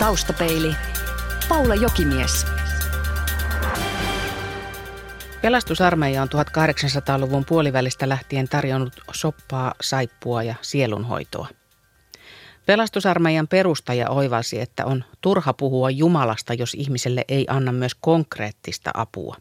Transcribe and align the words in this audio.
Taustapeili. 0.00 0.74
Paula 1.48 1.74
Jokimies. 1.74 2.46
Pelastusarmeija 5.42 6.22
on 6.22 6.28
1800-luvun 6.28 7.44
puolivälistä 7.44 8.08
lähtien 8.08 8.48
tarjonnut 8.48 9.00
soppaa, 9.12 9.74
saippua 9.80 10.42
ja 10.42 10.54
sielunhoitoa. 10.62 11.48
Pelastusarmeijan 12.66 13.48
perustaja 13.48 14.10
oivalsi, 14.10 14.60
että 14.60 14.86
on 14.86 15.04
turha 15.20 15.52
puhua 15.52 15.90
Jumalasta, 15.90 16.54
jos 16.54 16.74
ihmiselle 16.74 17.24
ei 17.28 17.46
anna 17.48 17.72
myös 17.72 17.94
konkreettista 17.94 18.90
apua. 18.94 19.36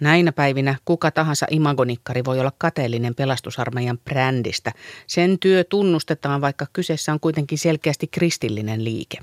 Näinä 0.00 0.32
päivinä 0.32 0.76
kuka 0.84 1.10
tahansa 1.10 1.46
imagonikkari 1.50 2.24
voi 2.24 2.40
olla 2.40 2.52
kateellinen 2.58 3.14
pelastusarmeijan 3.14 3.98
brändistä. 3.98 4.72
Sen 5.06 5.38
työ 5.38 5.64
tunnustetaan, 5.64 6.40
vaikka 6.40 6.66
kyseessä 6.72 7.12
on 7.12 7.20
kuitenkin 7.20 7.58
selkeästi 7.58 8.06
kristillinen 8.06 8.84
liike. 8.84 9.18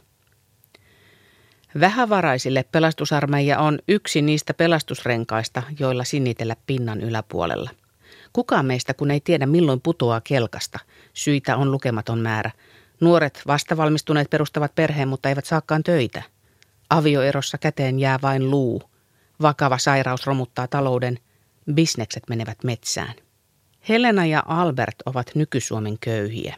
Vähävaraisille 1.79 2.65
pelastusarmeija 2.71 3.59
on 3.59 3.79
yksi 3.87 4.21
niistä 4.21 4.53
pelastusrenkaista, 4.53 5.63
joilla 5.79 6.03
sinnitellä 6.03 6.55
pinnan 6.67 7.01
yläpuolella. 7.01 7.69
Kukaan 8.33 8.65
meistä 8.65 8.93
kun 8.93 9.11
ei 9.11 9.19
tiedä 9.19 9.45
milloin 9.45 9.81
putoaa 9.81 10.21
kelkasta. 10.21 10.79
Syitä 11.13 11.57
on 11.57 11.71
lukematon 11.71 12.19
määrä. 12.19 12.51
Nuoret 13.01 13.41
vastavalmistuneet 13.47 14.29
perustavat 14.29 14.75
perheen, 14.75 15.07
mutta 15.07 15.29
eivät 15.29 15.45
saakaan 15.45 15.83
töitä. 15.83 16.23
Avioerossa 16.89 17.57
käteen 17.57 17.99
jää 17.99 18.19
vain 18.21 18.51
luu. 18.51 18.83
Vakava 19.41 19.77
sairaus 19.77 20.25
romuttaa 20.25 20.67
talouden. 20.67 21.19
Bisnekset 21.73 22.23
menevät 22.29 22.63
metsään. 22.63 23.13
Helena 23.89 24.25
ja 24.25 24.43
Albert 24.45 24.95
ovat 25.05 25.31
nykysuomen 25.35 25.97
köyhiä. 25.99 26.57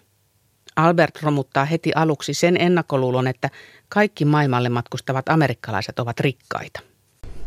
Albert 0.77 1.23
romuttaa 1.23 1.66
heti 1.66 1.91
aluksi 1.95 2.34
sen 2.34 2.58
ennakkoluulon, 2.62 3.27
että 3.27 3.49
kaikki 3.90 4.26
maailmalle 4.26 4.70
matkustavat 4.70 5.30
amerikkalaiset 5.30 6.00
ovat 6.00 6.19
rikkaita. 6.19 6.80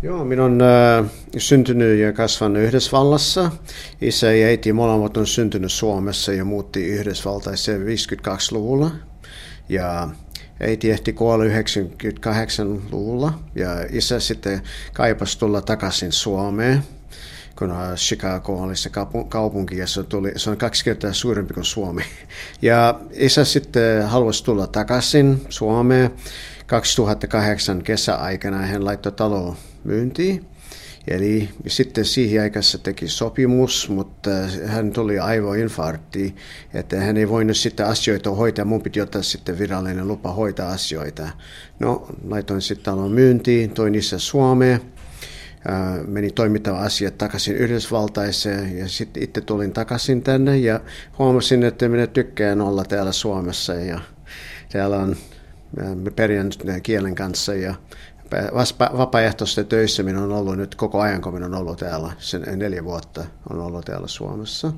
Joo, 0.03 0.25
minä 0.25 0.45
olen 0.45 0.61
äh, 0.61 1.11
syntynyt 1.39 1.99
ja 1.99 2.13
kasvanut 2.13 2.63
Yhdysvallassa. 2.63 3.51
Isä 4.01 4.33
ja 4.33 4.47
äiti 4.47 4.73
molemmat 4.73 5.17
on 5.17 5.27
syntynyt 5.27 5.73
Suomessa 5.73 6.33
ja 6.33 6.45
muutti 6.45 6.87
Yhdysvaltaiseen 6.87 7.83
52-luvulla. 7.83 8.91
Ja 9.69 10.09
äiti 10.61 10.91
ehti 10.91 11.13
kuolla 11.13 11.45
98-luvulla 11.45 13.33
ja 13.55 13.69
isä 13.91 14.21
sitten 14.21 14.63
kaipasi 14.93 15.39
tulla 15.39 15.63
takaisin 15.63 16.13
Suomeen 16.13 16.83
kun 17.61 17.75
Chicago 17.97 18.63
oli 18.63 18.77
se 18.77 18.91
kaupunki 19.29 19.77
ja 19.77 19.87
se, 19.87 20.03
tuli, 20.03 20.33
se 20.37 20.51
on 20.51 20.57
kaksi 20.57 20.85
kertaa 20.85 21.13
suurempi 21.13 21.55
kuin 21.55 21.65
Suomi. 21.65 22.03
Ja 22.63 23.01
isä 23.13 23.45
sitten 23.45 24.09
halusi 24.09 24.45
tulla 24.45 24.67
takaisin 24.67 25.43
Suomeen. 25.49 26.11
2008 26.67 27.83
kesäaikana 27.83 28.59
hän 28.59 28.85
laittoi 28.85 29.13
talo 29.13 29.57
myyntiin. 29.85 30.47
Eli 31.09 31.49
sitten 31.67 32.05
siihen 32.05 32.43
aikansa 32.43 32.79
teki 32.79 33.09
sopimus, 33.09 33.89
mutta 33.89 34.31
hän 34.67 34.93
tuli 34.93 35.19
aivoinfarkti, 35.19 36.37
että 36.75 37.01
hän 37.01 37.17
ei 37.17 37.29
voinut 37.29 37.57
sitten 37.57 37.87
asioita 37.87 38.31
hoitaa. 38.31 38.65
Mun 38.65 38.83
piti 38.83 39.01
ottaa 39.01 39.23
sitten 39.23 39.59
virallinen 39.59 40.09
lupa 40.09 40.33
hoitaa 40.33 40.73
asioita. 40.73 41.29
No, 41.79 42.07
laitoin 42.29 42.63
sitten 42.63 42.85
talon 42.85 43.13
myyntiin, 43.13 43.71
toin 43.71 43.95
isä 43.95 44.19
Suomeen 44.19 44.81
meni 46.07 46.31
toimittava 46.31 46.79
asiat 46.79 47.19
takaisin 47.19 47.57
Yhdysvaltaiseen 47.57 48.79
ja 48.79 48.89
sitten 48.89 49.23
itse 49.23 49.41
tulin 49.41 49.73
takaisin 49.73 50.23
tänne 50.23 50.59
ja 50.59 50.81
huomasin, 51.19 51.63
että 51.63 51.89
minä 51.89 52.07
tykkään 52.07 52.61
olla 52.61 52.85
täällä 52.85 53.13
Suomessa 53.13 53.75
ja 53.75 54.01
täällä 54.73 54.97
on 54.97 55.17
perjan 56.17 56.51
kielen 56.83 57.15
kanssa 57.15 57.55
ja 57.55 57.75
vapaaehtoisten 58.97 59.67
töissä 59.67 60.03
minä 60.03 60.23
on 60.23 60.33
ollut 60.33 60.57
nyt 60.57 60.75
koko 60.75 61.01
ajan, 61.01 61.23
kun 61.23 61.35
minä 61.35 61.47
on 61.47 61.55
ollut 61.55 61.79
täällä, 61.79 62.13
sen 62.19 62.59
neljä 62.59 62.85
vuotta 62.85 63.25
on 63.51 63.61
ollut 63.61 63.85
täällä 63.85 64.09
Suomessa. 64.09 64.73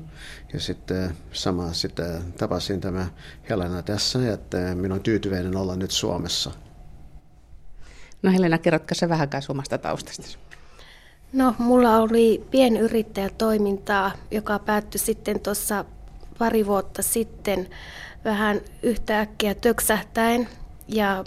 Ja 0.53 0.59
sitten 0.59 1.17
sama 1.31 1.73
sitten 1.73 2.33
tapasin 2.37 2.81
tämä 2.81 3.07
Helena 3.49 3.81
tässä, 3.81 4.33
että 4.33 4.57
minä 4.75 4.93
on 4.93 5.01
tyytyväinen 5.01 5.55
olla 5.55 5.75
nyt 5.75 5.91
Suomessa. 5.91 6.51
No 8.23 8.31
Helena, 8.31 8.57
kerrotko 8.57 8.95
se 8.95 9.09
vähän 9.09 9.29
omasta 9.49 9.77
taustasta? 9.77 10.37
No, 11.33 11.55
mulla 11.57 11.97
oli 11.97 12.43
pienyrittäjätoimintaa, 12.51 14.11
joka 14.31 14.59
päättyi 14.59 14.99
sitten 14.99 15.39
tuossa 15.39 15.85
pari 16.39 16.67
vuotta 16.67 17.01
sitten 17.01 17.67
vähän 18.25 18.61
yhtäkkiä 18.83 19.55
töksähtäen. 19.55 20.47
Ja 20.87 21.23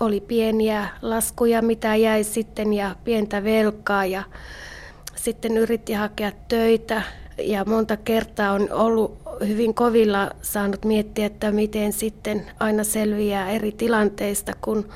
oli 0.00 0.20
pieniä 0.20 0.88
laskuja, 1.02 1.62
mitä 1.62 1.96
jäi 1.96 2.24
sitten, 2.24 2.74
ja 2.74 2.96
pientä 3.04 3.44
velkaa. 3.44 4.06
Ja 4.06 4.22
sitten 5.16 5.56
yritti 5.56 5.92
hakea 5.92 6.32
töitä. 6.48 7.02
Ja 7.38 7.64
monta 7.64 7.96
kertaa 7.96 8.52
on 8.52 8.72
ollut 8.72 9.18
hyvin 9.46 9.74
kovilla 9.74 10.30
saanut 10.42 10.84
miettiä, 10.84 11.26
että 11.26 11.52
miten 11.52 11.92
sitten 11.92 12.46
aina 12.60 12.84
selviää 12.84 13.50
eri 13.50 13.72
tilanteista, 13.72 14.52
kun 14.60 14.88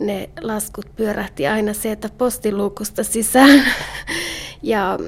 ne 0.00 0.30
laskut 0.40 0.86
pyörähti 0.96 1.46
aina 1.46 1.72
sieltä 1.72 2.08
postiluukusta 2.18 3.04
sisään. 3.04 3.62
Ja, 4.62 4.98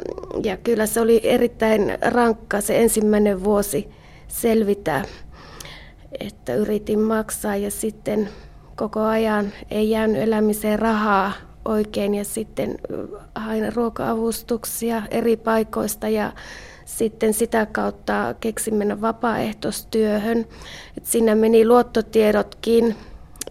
ja 0.43 0.57
kyllä 0.57 0.87
se 0.87 1.01
oli 1.01 1.21
erittäin 1.23 1.99
rankka 2.01 2.61
se 2.61 2.81
ensimmäinen 2.81 3.45
vuosi 3.45 3.89
selvitä, 4.29 5.05
että 6.21 6.55
yritin 6.55 7.01
maksaa 7.01 7.57
ja 7.57 7.71
sitten 7.71 8.29
koko 8.77 9.01
ajan 9.01 9.53
ei 9.71 9.91
jäänyt 9.91 10.23
elämiseen 10.23 10.79
rahaa 10.79 11.33
oikein 11.65 12.15
ja 12.15 12.25
sitten 12.25 12.79
hain 13.35 13.73
ruoka-avustuksia 13.75 15.03
eri 15.11 15.37
paikoista 15.37 16.09
ja 16.09 16.33
sitten 16.85 17.35
sitä 17.35 17.67
kautta 17.67 18.35
keksin 18.41 18.75
mennä 18.75 19.01
vapaaehtoistyöhön. 19.01 20.47
Et 20.97 21.07
siinä 21.07 21.35
meni 21.35 21.67
luottotiedotkin 21.67 22.97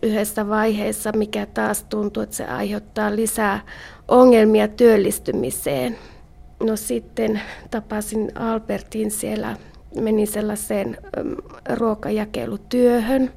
yhdessä 0.04 0.50
vaiheessa, 0.50 1.12
mikä 1.12 1.46
taas 1.46 1.84
tuntuu, 1.84 2.24
että 2.24 2.36
se 2.36 2.46
aiheuttaa 2.46 3.16
lisää 3.16 3.66
ongelmia 4.08 4.68
työllistymiseen. 4.68 5.98
No 6.64 6.76
sitten 6.76 7.42
tapasin 7.72 8.32
Albertin 8.36 9.12
siellä, 9.12 9.58
menin 10.02 10.28
sellaiseen 10.28 10.98
ruokajakelutyöhön, 11.76 13.32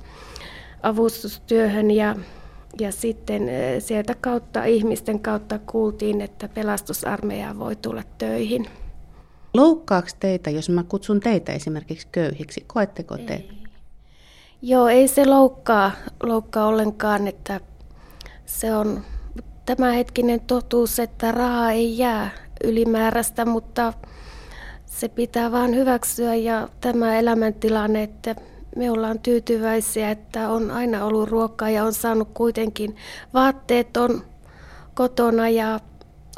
avustustyöhön 0.82 1.91
ja, 1.91 2.16
ja 2.81 2.92
sitten 2.92 3.42
sieltä 3.78 4.14
kautta, 4.20 4.64
ihmisten 4.64 5.20
kautta 5.20 5.58
kuultiin, 5.58 6.20
että 6.20 6.48
pelastusarmeija 6.48 7.58
voi 7.58 7.76
tulla 7.76 8.02
töihin. 8.19 8.66
Loukkaako 9.54 10.08
teitä, 10.20 10.50
jos 10.50 10.70
mä 10.70 10.82
kutsun 10.82 11.20
teitä 11.20 11.52
esimerkiksi 11.52 12.08
köyhiksi? 12.12 12.64
Koetteko 12.66 13.19
te? 13.19 13.34
Ei. 13.34 13.63
Joo, 14.66 14.88
ei 14.88 15.08
se 15.08 15.26
loukkaa, 15.26 15.92
loukkaa 16.22 16.66
ollenkaan, 16.66 17.26
että 17.28 17.60
se 18.47 18.75
on 18.75 19.04
tämänhetkinen 19.66 20.41
totuus, 20.41 20.98
että 20.98 21.32
rahaa 21.32 21.70
ei 21.70 21.98
jää 21.98 22.30
ylimääräistä, 22.64 23.44
mutta 23.44 23.92
se 24.86 25.08
pitää 25.08 25.52
vaan 25.52 25.75
hyväksyä 25.75 26.34
ja 26.34 26.69
tämä 26.80 27.19
elämäntilanne, 27.19 28.02
että 28.02 28.34
me 28.76 28.91
ollaan 28.91 29.19
tyytyväisiä, 29.19 30.10
että 30.10 30.48
on 30.48 30.70
aina 30.70 31.04
ollut 31.04 31.28
ruokaa 31.28 31.70
ja 31.70 31.84
on 31.84 31.92
saanut 31.92 32.28
kuitenkin 32.34 32.96
vaatteet 33.34 33.96
on 33.96 34.25
kotona 34.94 35.48
ja 35.48 35.81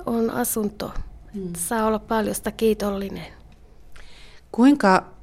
on 0.06 0.31
asunto. 0.31 0.91
Hmm. 1.34 1.53
Saa 1.56 1.87
olla 1.87 1.98
paljosta 1.98 2.50
kiitollinen. 2.50 3.26
Kuinka 4.53 5.16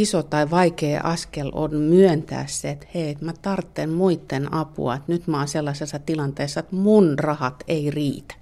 iso 0.00 0.22
tai 0.22 0.50
vaikea 0.50 1.00
askel 1.04 1.50
on 1.54 1.74
myöntää 1.76 2.44
se, 2.48 2.70
että 2.70 2.86
hei, 2.94 3.16
mä 3.20 3.32
tarvitsen 3.42 3.90
muiden 3.90 4.54
apua, 4.54 4.94
että 4.94 5.12
nyt 5.12 5.26
mä 5.26 5.38
oon 5.38 5.48
sellaisessa 5.48 5.98
tilanteessa, 5.98 6.60
että 6.60 6.76
mun 6.76 7.18
rahat 7.18 7.64
ei 7.68 7.90
riitä. 7.90 8.34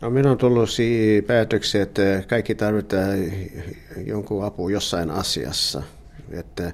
No, 0.00 0.10
minä 0.10 0.30
on 0.30 0.38
tullut 0.38 0.70
siihen 0.70 1.24
päätökseen, 1.24 1.82
että 1.82 2.22
kaikki 2.28 2.54
tarvitaan 2.54 3.18
jonkun 4.06 4.44
apu 4.44 4.68
jossain 4.68 5.10
asiassa. 5.10 5.82
Että, 6.30 6.72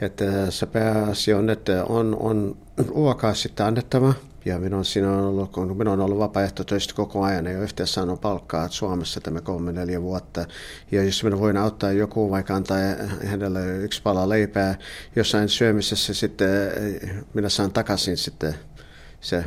että 0.00 0.50
se 0.50 0.66
pääasia 0.66 1.38
on, 1.38 1.50
että 1.50 1.84
on, 1.84 2.16
on 2.20 2.56
ruokaa 2.88 3.34
sitten 3.34 3.66
annettava– 3.66 4.14
ja 4.44 4.58
minä 4.58 4.76
on 4.76 4.84
siinä 4.84 5.12
ollut, 5.12 5.52
kun 5.52 5.76
minä 5.76 5.90
olen 5.90 6.00
ollut 6.00 6.18
vapaaehtoisesti 6.18 6.94
koko 6.94 7.22
ajan, 7.22 7.46
ei 7.46 7.56
ole 7.56 7.64
yhtään 7.64 7.86
saanut 7.86 8.20
palkkaa 8.20 8.68
Suomessa 8.68 9.20
tämä 9.20 9.40
kolme 9.40 9.72
neljä 9.72 10.02
vuotta. 10.02 10.44
Ja 10.92 11.04
jos 11.04 11.24
minä 11.24 11.38
voin 11.38 11.56
auttaa 11.56 11.92
joku, 11.92 12.30
vaikka 12.30 12.54
antaa 12.54 12.78
hänelle 13.24 13.76
yksi 13.78 14.02
pala 14.02 14.28
leipää 14.28 14.78
jossain 15.16 15.48
syömisessä, 15.48 16.14
sitten 16.14 16.48
minä 17.34 17.48
saan 17.48 17.72
takaisin 17.72 18.16
sitten 18.16 18.54
se 19.20 19.44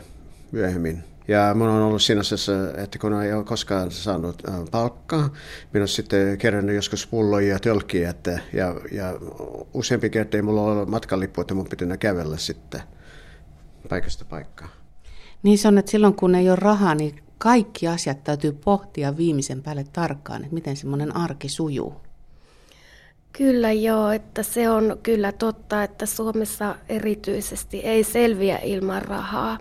myöhemmin. 0.52 1.04
Ja 1.28 1.54
minä 1.54 1.72
on 1.72 1.82
ollut 1.82 2.02
siinä 2.02 2.22
asiassa, 2.22 2.54
että 2.78 3.00
kun 3.00 3.22
ei 3.22 3.34
ole 3.34 3.44
koskaan 3.44 3.92
saanut 3.92 4.44
palkkaa, 4.72 5.30
minä 5.74 5.82
olen 5.82 5.88
sitten 5.88 6.38
kerännyt 6.38 6.76
joskus 6.76 7.08
pulloja 7.08 7.48
ja 7.48 7.60
tölkkiä, 7.60 8.10
että, 8.10 8.40
ja, 8.54 8.76
ja 8.92 9.14
useampi 9.74 10.10
kerta 10.10 10.38
ei 10.38 10.42
minulla 10.42 10.62
ole 10.62 10.86
matkalippu, 10.86 11.42
että 11.42 11.54
minun 11.54 11.68
pitää 11.70 11.98
kävellä 11.98 12.38
sitten 12.38 12.82
paikasta 13.90 14.26
paikkaan. 14.26 14.70
Niin 15.46 15.58
se 15.58 15.68
on, 15.68 15.78
että 15.78 15.92
silloin 15.92 16.16
kun 16.16 16.36
ei 16.36 16.50
ole 16.50 16.56
rahaa, 16.56 16.96
niin 16.96 17.16
kaikki 17.38 17.88
asiat 17.88 18.24
täytyy 18.24 18.52
pohtia 18.52 19.18
viimeisen 19.18 19.64
päälle 19.64 19.86
tarkkaan, 19.94 20.42
että 20.42 20.54
miten 20.54 20.76
semmoinen 20.76 21.16
arki 21.16 21.50
sujuu. 21.50 21.94
Kyllä 23.34 23.72
joo, 23.72 24.12
että 24.12 24.44
se 24.44 24.70
on 24.70 24.98
kyllä 25.04 25.32
totta, 25.32 25.84
että 25.84 26.06
Suomessa 26.06 26.76
erityisesti 26.90 27.80
ei 27.80 28.04
selviä 28.04 28.58
ilman 28.58 29.02
rahaa. 29.02 29.58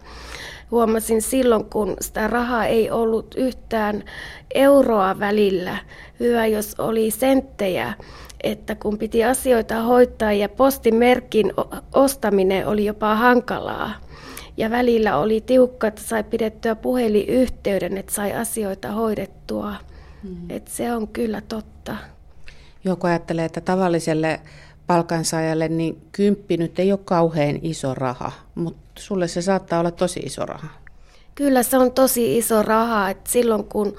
Huomasin 0.71 1.23
silloin, 1.23 1.65
kun 1.65 1.97
sitä 2.01 2.27
rahaa 2.27 2.67
ei 2.67 2.91
ollut 2.91 3.35
yhtään 3.39 4.05
euroa 4.55 5.19
välillä. 5.19 5.79
Hyvä, 6.21 6.47
jos 6.47 6.75
oli 6.79 7.11
senttejä, 7.11 7.95
että 8.43 8.75
kun 8.75 8.99
piti 8.99 9.25
asioita 9.25 9.83
hoitaa 9.83 10.33
ja 10.33 10.49
postimerkin 10.49 11.53
ostaminen 11.95 12.67
oli 12.67 12.85
jopa 12.85 13.15
hankalaa. 13.15 13.91
Ja 14.57 14.71
välillä 14.71 15.17
oli 15.19 15.41
tiukka, 15.41 15.87
että 15.87 16.03
sai 16.03 16.25
pidettyä 16.25 16.75
puhelinyhteyden, 16.75 17.97
että 17.99 18.15
sai 18.15 18.33
asioita 18.33 18.93
hoidettua. 18.93 19.75
Mm. 20.23 20.51
Että 20.51 20.71
se 20.71 20.93
on 20.93 21.09
kyllä 21.09 21.43
totta. 21.49 21.97
Joku 22.85 23.07
ajattelee, 23.07 23.45
että 23.45 23.61
tavalliselle 23.61 24.41
palkansaajalle 24.87 25.69
niin 25.69 26.03
kymppi 26.13 26.57
nyt 26.57 26.79
ei 26.79 26.93
ole 26.93 27.01
kauhean 27.05 27.59
iso 27.63 27.95
raha, 27.95 28.33
mutta 28.55 29.03
sulle 29.03 29.29
se 29.29 29.43
saattaa 29.43 29.81
olla 29.81 29.91
tosi 29.91 30.21
iso 30.21 30.47
raha. 30.47 30.69
Kyllä 31.35 31.63
se 31.63 31.79
on 31.79 31.93
tosi 31.93 32.39
iso 32.39 32.63
raha, 32.63 33.11
että 33.11 33.31
silloin 33.31 33.65
kun 33.65 33.97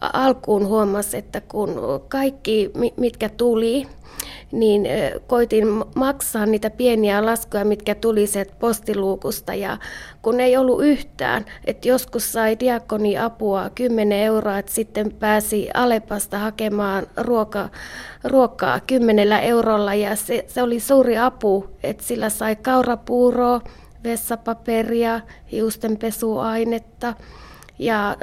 alkuun 0.00 0.66
huomasi, 0.66 1.16
että 1.16 1.40
kun 1.40 1.80
kaikki 2.08 2.70
mitkä 2.96 3.28
tuli, 3.28 3.88
niin 4.52 4.88
koitin 5.26 5.66
maksaa 5.94 6.46
niitä 6.46 6.70
pieniä 6.70 7.26
laskuja, 7.26 7.64
mitkä 7.64 7.94
tuli 7.94 8.24
postiluukusta. 8.58 9.54
Ja 9.54 9.78
kun 10.22 10.40
ei 10.40 10.56
ollut 10.56 10.84
yhtään, 10.84 11.44
että 11.64 11.88
joskus 11.88 12.32
sai 12.32 12.56
diakoni 12.60 13.18
apua 13.18 13.70
10 13.74 14.18
euroa, 14.18 14.58
että 14.58 14.72
sitten 14.72 15.12
pääsi 15.12 15.68
Alepasta 15.74 16.38
hakemaan 16.38 17.06
ruoka, 17.16 17.68
ruokaa 18.24 18.80
10 18.80 19.32
eurolla. 19.32 19.94
Ja 19.94 20.16
se, 20.16 20.44
se 20.48 20.62
oli 20.62 20.80
suuri 20.80 21.18
apu, 21.18 21.70
että 21.82 22.04
sillä 22.04 22.28
sai 22.28 22.56
kaurapuuroa, 22.56 23.60
vessapaperia, 24.04 25.20
hiustenpesuainetta– 25.52 27.14
ja 27.78 28.16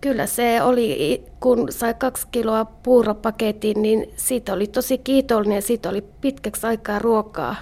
kyllä 0.00 0.26
se 0.26 0.62
oli, 0.62 1.24
kun 1.40 1.66
sai 1.72 1.94
kaksi 1.94 2.26
kiloa 2.30 2.64
puuropaketin, 2.64 3.82
niin 3.82 4.10
siitä 4.16 4.52
oli 4.52 4.66
tosi 4.66 4.98
kiitollinen 4.98 5.56
ja 5.56 5.62
siitä 5.62 5.88
oli 5.88 6.04
pitkäksi 6.20 6.66
aikaa 6.66 6.98
ruokaa. 6.98 7.56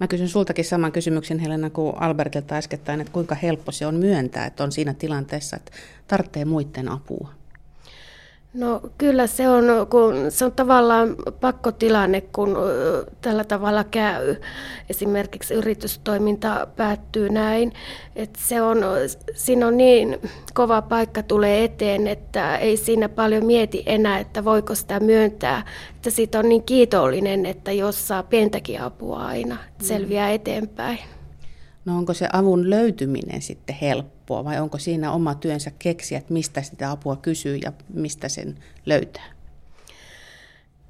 Mä 0.00 0.08
kysyn 0.08 0.28
sultakin 0.28 0.64
saman 0.64 0.92
kysymyksen 0.92 1.38
Helena 1.38 1.70
kuin 1.70 1.96
Albertilta 1.96 2.54
äskettäin, 2.54 3.00
että 3.00 3.12
kuinka 3.12 3.34
helppo 3.34 3.72
se 3.72 3.86
on 3.86 3.94
myöntää, 3.94 4.46
että 4.46 4.64
on 4.64 4.72
siinä 4.72 4.94
tilanteessa, 4.94 5.56
että 5.56 5.72
tarvitsee 6.08 6.44
muiden 6.44 6.88
apua? 6.88 7.39
No 8.54 8.80
kyllä 8.98 9.26
se 9.26 9.48
on, 9.48 9.64
kun 9.90 10.14
se 10.28 10.44
on 10.44 10.52
tavallaan 10.52 11.16
pakkotilanne, 11.40 12.20
kun 12.20 12.56
tällä 13.20 13.44
tavalla 13.44 13.84
käy. 13.84 14.36
Esimerkiksi 14.90 15.54
yritystoiminta 15.54 16.66
päättyy 16.76 17.28
näin. 17.28 17.72
Että 18.16 18.40
se 18.42 18.62
on, 18.62 18.78
siinä 19.34 19.66
on 19.66 19.76
niin 19.76 20.18
kova 20.54 20.82
paikka 20.82 21.22
tulee 21.22 21.64
eteen, 21.64 22.06
että 22.06 22.56
ei 22.56 22.76
siinä 22.76 23.08
paljon 23.08 23.46
mieti 23.46 23.82
enää, 23.86 24.18
että 24.18 24.44
voiko 24.44 24.74
sitä 24.74 25.00
myöntää. 25.00 25.64
Että 25.96 26.10
siitä 26.10 26.38
on 26.38 26.48
niin 26.48 26.62
kiitollinen, 26.62 27.46
että 27.46 27.72
jos 27.72 28.08
saa 28.08 28.22
pientäkin 28.22 28.80
apua 28.80 29.26
aina, 29.26 29.56
että 29.68 29.84
selviää 29.84 30.30
eteenpäin. 30.30 30.98
No 31.90 31.98
onko 31.98 32.14
se 32.14 32.28
avun 32.32 32.70
löytyminen 32.70 33.42
sitten 33.42 33.76
helppoa 33.76 34.44
vai 34.44 34.60
onko 34.60 34.78
siinä 34.78 35.12
oma 35.12 35.34
työnsä 35.34 35.70
keksiä, 35.78 36.18
että 36.18 36.32
mistä 36.32 36.62
sitä 36.62 36.90
apua 36.90 37.16
kysyy 37.16 37.56
ja 37.56 37.72
mistä 37.94 38.28
sen 38.28 38.58
löytää? 38.86 39.24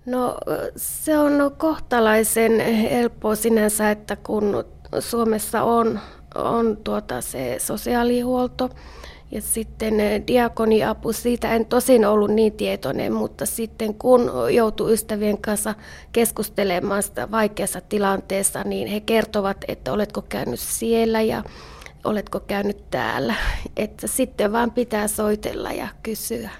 No 0.06 0.37
se 0.76 1.19
on 1.19 1.55
kohtalaisen 1.58 2.61
helppoa 2.91 3.35
sinänsä, 3.35 3.91
että 3.91 4.17
kun 4.17 4.64
Suomessa 5.00 5.62
on, 5.62 6.00
on 6.35 6.76
tuota 6.76 7.20
se 7.20 7.56
sosiaalihuolto, 7.58 8.70
ja 9.31 9.41
sitten 9.41 10.00
eh, 10.00 10.23
diakoniapu, 10.27 11.12
siitä 11.12 11.55
en 11.55 11.67
tosin 11.67 12.05
ollut 12.05 12.31
niin 12.31 12.53
tietoinen, 12.53 13.12
mutta 13.12 13.47
sitten 13.47 13.94
kun 13.94 14.31
joutui 14.55 14.93
ystävien 14.93 15.38
kanssa 15.38 15.75
keskustelemaan 16.12 17.03
sitä 17.03 17.31
vaikeassa 17.31 17.81
tilanteessa, 17.81 18.62
niin 18.65 18.88
he 18.88 19.00
kertovat, 19.00 19.65
että 19.69 19.93
oletko 19.93 20.23
käynyt 20.23 20.61
siellä 20.61 21.21
ja 21.21 21.44
oletko 22.05 22.41
käynyt 22.41 22.91
täällä. 22.91 23.35
Että 23.77 24.06
sitten 24.06 24.53
vaan 24.53 24.71
pitää 24.71 25.09
soitella 25.09 25.73
ja 25.73 25.88
kysyä. 26.03 26.50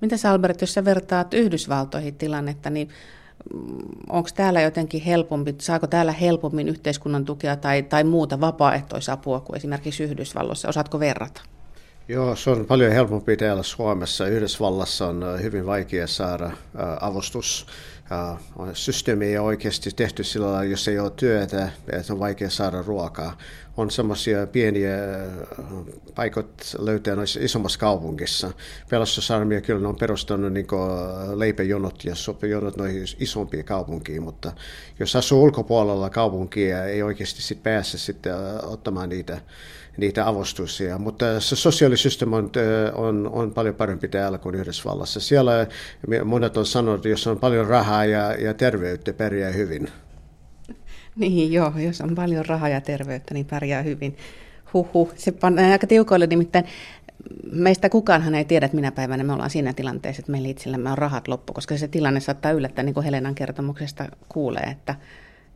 Mitä 0.00 0.16
Albert, 0.30 0.60
jos 0.60 0.74
sä 0.74 0.84
vertaat 0.84 1.34
Yhdysvaltoihin 1.34 2.14
tilannetta, 2.14 2.70
niin 2.70 2.88
onko 4.08 4.28
täällä 4.34 4.60
jotenkin 4.60 5.02
helpompi, 5.02 5.54
saako 5.60 5.86
täällä 5.86 6.12
helpommin 6.12 6.68
yhteiskunnan 6.68 7.24
tukea 7.24 7.56
tai, 7.56 7.82
tai 7.82 8.04
muuta 8.04 8.40
vapaaehtoisapua 8.40 9.40
kuin 9.40 9.56
esimerkiksi 9.56 10.02
Yhdysvalloissa? 10.02 10.68
Osaatko 10.68 11.00
verrata? 11.00 11.42
Joo, 12.08 12.36
se 12.36 12.50
on 12.50 12.66
paljon 12.66 12.92
helpompi 12.92 13.36
täällä 13.36 13.62
Suomessa. 13.62 14.26
Yhdysvallassa 14.26 15.06
on 15.06 15.22
äh, 15.22 15.42
hyvin 15.42 15.66
vaikea 15.66 16.06
saada 16.06 16.44
äh, 16.46 16.52
avustus. 17.00 17.66
Systeemi 18.72 19.26
ei 19.26 19.38
ole 19.38 19.46
oikeasti 19.46 19.90
tehty 19.96 20.24
sillä 20.24 20.46
lailla, 20.46 20.64
jos 20.64 20.88
ei 20.88 20.98
ole 20.98 21.10
työtä, 21.10 21.68
että 21.92 22.12
on 22.12 22.18
vaikea 22.18 22.50
saada 22.50 22.82
ruokaa. 22.82 23.38
On 23.78 23.90
semmoisia 23.90 24.46
pieniä 24.46 24.94
äh, 24.94 25.26
paikot 26.14 26.74
löytää 26.78 27.16
noissa 27.16 27.40
isommassa 27.42 27.78
kaupungissa. 27.78 28.50
Pelastusarmia 28.90 29.60
kyllä 29.60 29.88
on 29.88 29.96
perustanut 29.96 30.52
niin 30.52 30.66
leipäjonot 31.36 32.04
ja 32.04 32.14
sopijonot 32.14 32.76
noihin 32.76 33.04
isompiin 33.20 33.64
kaupunkiin, 33.64 34.22
mutta 34.22 34.52
jos 34.98 35.16
asuu 35.16 35.42
ulkopuolella 35.42 36.10
kaupunkia, 36.10 36.84
ei 36.84 37.02
oikeasti 37.02 37.42
sit 37.42 37.62
pääse 37.62 37.98
sitten 37.98 38.34
ottamaan 38.62 39.08
niitä 39.08 39.40
niitä 39.96 40.28
avustuksia. 40.28 40.98
Mutta 40.98 41.40
se 41.40 41.56
sosiaalisysteemi 41.56 42.36
on, 42.36 42.50
on, 42.94 43.30
on 43.32 43.54
paljon 43.54 43.74
parempi 43.74 44.08
täällä 44.08 44.38
kuin 44.38 44.54
Yhdysvallassa. 44.54 45.20
Siellä 45.20 45.66
monet 46.24 46.56
on 46.56 46.66
sanonut, 46.66 46.98
että 46.98 47.08
jos 47.08 47.26
on 47.26 47.38
paljon 47.38 47.66
rahaa 47.66 48.04
ja, 48.04 48.32
ja 48.32 48.54
terveyttä, 48.54 49.12
pärjää 49.12 49.50
hyvin. 49.50 49.88
Niin 51.18 51.52
joo, 51.52 51.72
jos 51.76 52.00
on 52.00 52.14
paljon 52.14 52.46
rahaa 52.46 52.68
ja 52.68 52.80
terveyttä, 52.80 53.34
niin 53.34 53.46
pärjää 53.46 53.82
hyvin. 53.82 54.16
Huhhuh, 54.74 55.12
se 55.16 55.32
pannaan 55.32 55.72
aika 55.72 55.86
tiukoille, 55.86 56.26
nimittäin 56.26 56.64
meistä 57.52 57.88
kukaanhan 57.88 58.34
ei 58.34 58.44
tiedä, 58.44 58.66
että 58.66 58.76
minä 58.76 58.92
päivänä 58.92 59.24
me 59.24 59.32
ollaan 59.32 59.50
siinä 59.50 59.72
tilanteessa, 59.72 60.20
että 60.20 60.32
meillä 60.32 60.48
itsellämme 60.48 60.90
on 60.90 60.98
rahat 60.98 61.28
loppu, 61.28 61.52
koska 61.52 61.76
se 61.76 61.88
tilanne 61.88 62.20
saattaa 62.20 62.52
yllättää, 62.52 62.84
niin 62.84 62.94
kuin 62.94 63.04
Helenan 63.04 63.34
kertomuksesta 63.34 64.08
kuulee, 64.28 64.66
että 64.70 64.94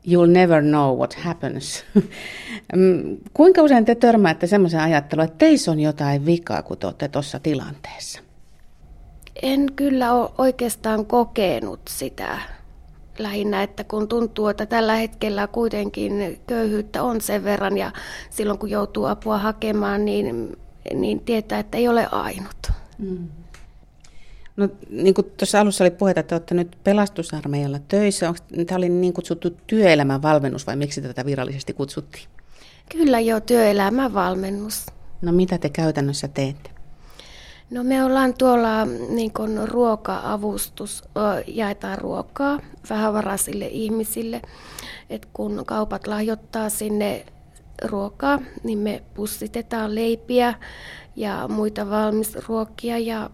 you'll 0.06 0.32
never 0.32 0.62
know 0.62 0.98
what 0.98 1.14
happens. 1.14 1.84
Mm, 2.76 3.16
kuinka 3.34 3.62
usein 3.62 3.84
te 3.84 3.94
törmäätte 3.94 4.46
semmoisen 4.46 4.80
ajattelun, 4.80 5.24
että 5.24 5.38
teissä 5.38 5.70
on 5.70 5.80
jotain 5.80 6.26
vikaa, 6.26 6.62
kun 6.62 6.78
te 6.78 6.86
olette 6.86 7.08
tuossa 7.08 7.38
tilanteessa? 7.38 8.20
En 9.42 9.66
kyllä 9.76 10.12
ole 10.12 10.30
oikeastaan 10.38 11.06
kokenut 11.06 11.80
sitä 11.88 12.38
lähinnä, 13.18 13.62
että 13.62 13.84
kun 13.84 14.08
tuntuu, 14.08 14.48
että 14.48 14.66
tällä 14.66 14.96
hetkellä 14.96 15.46
kuitenkin 15.46 16.40
köyhyyttä 16.46 17.02
on 17.02 17.20
sen 17.20 17.44
verran 17.44 17.78
ja 17.78 17.92
silloin 18.30 18.58
kun 18.58 18.70
joutuu 18.70 19.04
apua 19.04 19.38
hakemaan, 19.38 20.04
niin, 20.04 20.56
niin 20.94 21.20
tietää, 21.20 21.58
että 21.58 21.78
ei 21.78 21.88
ole 21.88 22.06
ainut. 22.06 22.70
Mm. 22.98 23.28
No 24.56 24.68
niin 24.90 25.14
kuin 25.14 25.32
tuossa 25.36 25.60
alussa 25.60 25.84
oli 25.84 25.90
puhetta, 25.90 26.20
että 26.20 26.34
olette 26.34 26.54
nyt 26.54 26.76
pelastusarmeijalla 26.84 27.78
töissä. 27.88 28.28
Onko, 28.28 28.40
tämä 28.66 28.76
oli 28.76 28.88
niin 28.88 29.12
kutsuttu 29.12 29.50
työelämän 29.66 30.22
valmennus 30.22 30.66
vai 30.66 30.76
miksi 30.76 31.02
tätä 31.02 31.24
virallisesti 31.24 31.72
kutsuttiin? 31.72 32.24
Kyllä 32.92 33.20
jo 33.20 33.40
työelämän 33.40 34.14
valmennus. 34.14 34.86
No 35.22 35.32
mitä 35.32 35.58
te 35.58 35.68
käytännössä 35.68 36.28
teette? 36.28 36.70
No 37.72 37.84
me 37.84 38.04
ollaan 38.04 38.34
tuolla 38.34 38.84
niin 39.08 39.32
kuin 39.32 39.68
ruoka-avustus, 39.68 41.04
jaetaan 41.46 41.98
ruokaa 41.98 42.60
vähävaraisille 42.90 43.66
ihmisille. 43.66 44.42
Et 45.10 45.28
kun 45.32 45.62
kaupat 45.66 46.06
lahjoittaa 46.06 46.68
sinne 46.68 47.26
ruokaa, 47.84 48.38
niin 48.64 48.78
me 48.78 49.02
pussitetaan 49.14 49.94
leipiä 49.94 50.54
ja 51.16 51.48
muita 51.48 51.90
valmisruokia 51.90 52.98
ja 52.98 53.30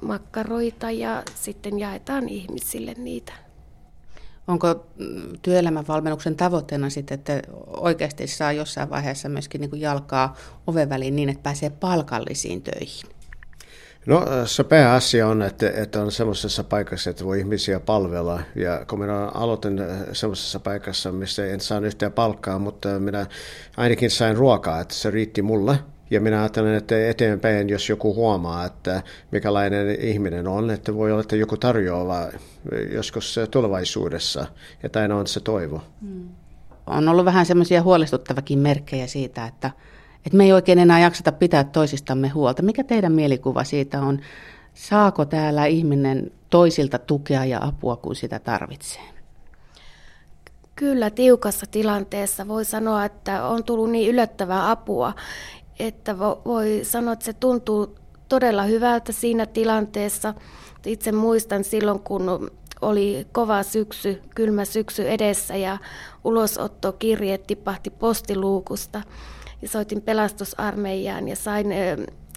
makkaroita 0.00 0.90
ja 0.90 1.22
sitten 1.34 1.78
jaetaan 1.78 2.28
ihmisille 2.28 2.94
niitä. 2.96 3.32
Onko 4.48 4.86
työelämän 5.42 5.88
valmennuksen 5.88 6.36
tavoitteena 6.36 6.90
sitten, 6.90 7.14
että 7.18 7.42
oikeasti 7.76 8.26
saa 8.26 8.52
jossain 8.52 8.90
vaiheessa 8.90 9.28
myöskin 9.28 9.60
niin 9.60 9.70
kuin 9.70 9.82
jalkaa 9.82 10.36
oven 10.66 10.88
väliin 10.88 11.16
niin, 11.16 11.28
että 11.28 11.42
pääsee 11.42 11.70
palkallisiin 11.70 12.62
töihin? 12.62 13.21
No 14.06 14.26
se 14.46 14.64
pääasia 14.64 15.28
on, 15.28 15.42
että, 15.42 15.70
että 15.70 16.02
on 16.02 16.12
semmoisessa 16.12 16.64
paikassa, 16.64 17.10
että 17.10 17.24
voi 17.24 17.38
ihmisiä 17.38 17.80
palvella. 17.80 18.40
Ja 18.54 18.84
kun 18.90 19.00
minä 19.00 19.26
aloitin 19.26 19.80
semmoisessa 20.12 20.60
paikassa, 20.60 21.12
missä 21.12 21.46
en 21.46 21.60
saanut 21.60 21.86
yhtään 21.86 22.12
palkkaa, 22.12 22.58
mutta 22.58 22.88
minä 22.88 23.26
ainakin 23.76 24.10
sain 24.10 24.36
ruokaa, 24.36 24.80
että 24.80 24.94
se 24.94 25.10
riitti 25.10 25.42
mulle. 25.42 25.78
Ja 26.10 26.20
minä 26.20 26.40
ajattelen, 26.40 26.74
että 26.74 27.08
eteenpäin, 27.08 27.68
jos 27.68 27.88
joku 27.88 28.14
huomaa, 28.14 28.64
että 28.64 29.02
mikälainen 29.30 30.00
ihminen 30.00 30.48
on, 30.48 30.70
että 30.70 30.94
voi 30.94 31.12
olla, 31.12 31.20
että 31.20 31.36
joku 31.36 31.56
tarjoaa 31.56 32.28
joskus 32.92 33.40
tulevaisuudessa. 33.50 34.46
Ja 34.82 35.00
aina 35.00 35.16
on 35.16 35.26
se 35.26 35.40
toivo. 35.40 35.82
Hmm. 36.00 36.28
On 36.86 37.08
ollut 37.08 37.24
vähän 37.24 37.46
semmoisia 37.46 37.82
huolestuttavakin 37.82 38.58
merkkejä 38.58 39.06
siitä, 39.06 39.46
että 39.46 39.70
että 40.26 40.36
me 40.36 40.44
ei 40.44 40.52
oikein 40.52 40.78
enää 40.78 41.00
jakseta 41.00 41.32
pitää 41.32 41.64
toisistamme 41.64 42.28
huolta. 42.28 42.62
Mikä 42.62 42.84
teidän 42.84 43.12
mielikuva 43.12 43.64
siitä 43.64 44.00
on? 44.00 44.20
Saako 44.74 45.24
täällä 45.24 45.66
ihminen 45.66 46.30
toisilta 46.50 46.98
tukea 46.98 47.44
ja 47.44 47.58
apua, 47.62 47.96
kun 47.96 48.16
sitä 48.16 48.38
tarvitsee? 48.38 49.02
Kyllä 50.76 51.10
tiukassa 51.10 51.66
tilanteessa 51.70 52.48
voi 52.48 52.64
sanoa, 52.64 53.04
että 53.04 53.46
on 53.46 53.64
tullut 53.64 53.90
niin 53.90 54.10
yllättävää 54.10 54.70
apua, 54.70 55.12
että 55.78 56.18
voi 56.18 56.80
sanoa, 56.82 57.12
että 57.12 57.24
se 57.24 57.32
tuntuu 57.32 57.94
todella 58.28 58.62
hyvältä 58.62 59.12
siinä 59.12 59.46
tilanteessa. 59.46 60.34
Itse 60.86 61.12
muistan 61.12 61.64
silloin, 61.64 62.00
kun 62.00 62.50
oli 62.82 63.26
kova 63.32 63.62
syksy, 63.62 64.22
kylmä 64.34 64.64
syksy 64.64 65.08
edessä 65.08 65.56
ja 65.56 65.78
ulosottokirje 66.24 67.38
tipahti 67.38 67.90
postiluukusta 67.90 69.02
ja 69.62 69.68
soitin 69.68 70.02
pelastusarmeijaan 70.02 71.28
ja 71.28 71.36
sain 71.36 71.66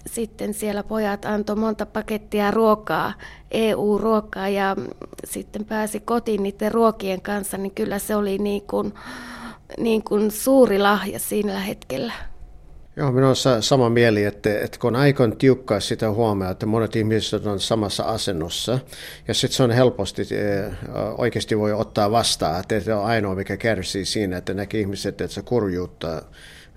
sitten 0.06 0.54
siellä 0.54 0.82
pojat 0.82 1.24
antoi 1.24 1.56
monta 1.56 1.86
pakettia 1.86 2.50
ruokaa, 2.50 3.12
EU-ruokaa 3.50 4.48
ja 4.48 4.76
sitten 5.24 5.64
pääsi 5.64 6.00
kotiin 6.00 6.42
niiden 6.42 6.72
ruokien 6.72 7.22
kanssa, 7.22 7.58
niin 7.58 7.72
kyllä 7.74 7.98
se 7.98 8.16
oli 8.16 8.38
niin 8.38 8.62
kuin, 8.62 8.94
niin 9.78 10.04
kuin 10.04 10.30
suuri 10.30 10.78
lahja 10.78 11.18
siinä 11.18 11.60
hetkellä. 11.60 12.12
Joo, 12.98 13.12
minulla 13.12 13.28
on 13.54 13.62
sama 13.62 13.90
mieli, 13.90 14.24
että, 14.24 14.60
että 14.60 14.78
kun 14.78 14.96
aikon 14.96 15.36
tiukkaa 15.36 15.80
sitä 15.80 16.10
huomioon, 16.10 16.52
että 16.52 16.66
monet 16.66 16.96
ihmiset 16.96 17.46
on 17.46 17.60
samassa 17.60 18.04
asennossa, 18.04 18.78
ja 19.28 19.34
sitten 19.34 19.56
se 19.56 19.62
on 19.62 19.70
helposti, 19.70 20.22
oikeasti 21.18 21.58
voi 21.58 21.72
ottaa 21.72 22.10
vastaan, 22.10 22.60
että 22.60 22.80
se 22.80 22.94
on 22.94 23.04
ainoa, 23.04 23.34
mikä 23.34 23.56
kärsii 23.56 24.04
siinä, 24.04 24.36
että 24.36 24.54
näkee 24.54 24.80
ihmiset, 24.80 25.20
että 25.20 25.34
se 25.34 25.42
kurjuutta 25.42 26.22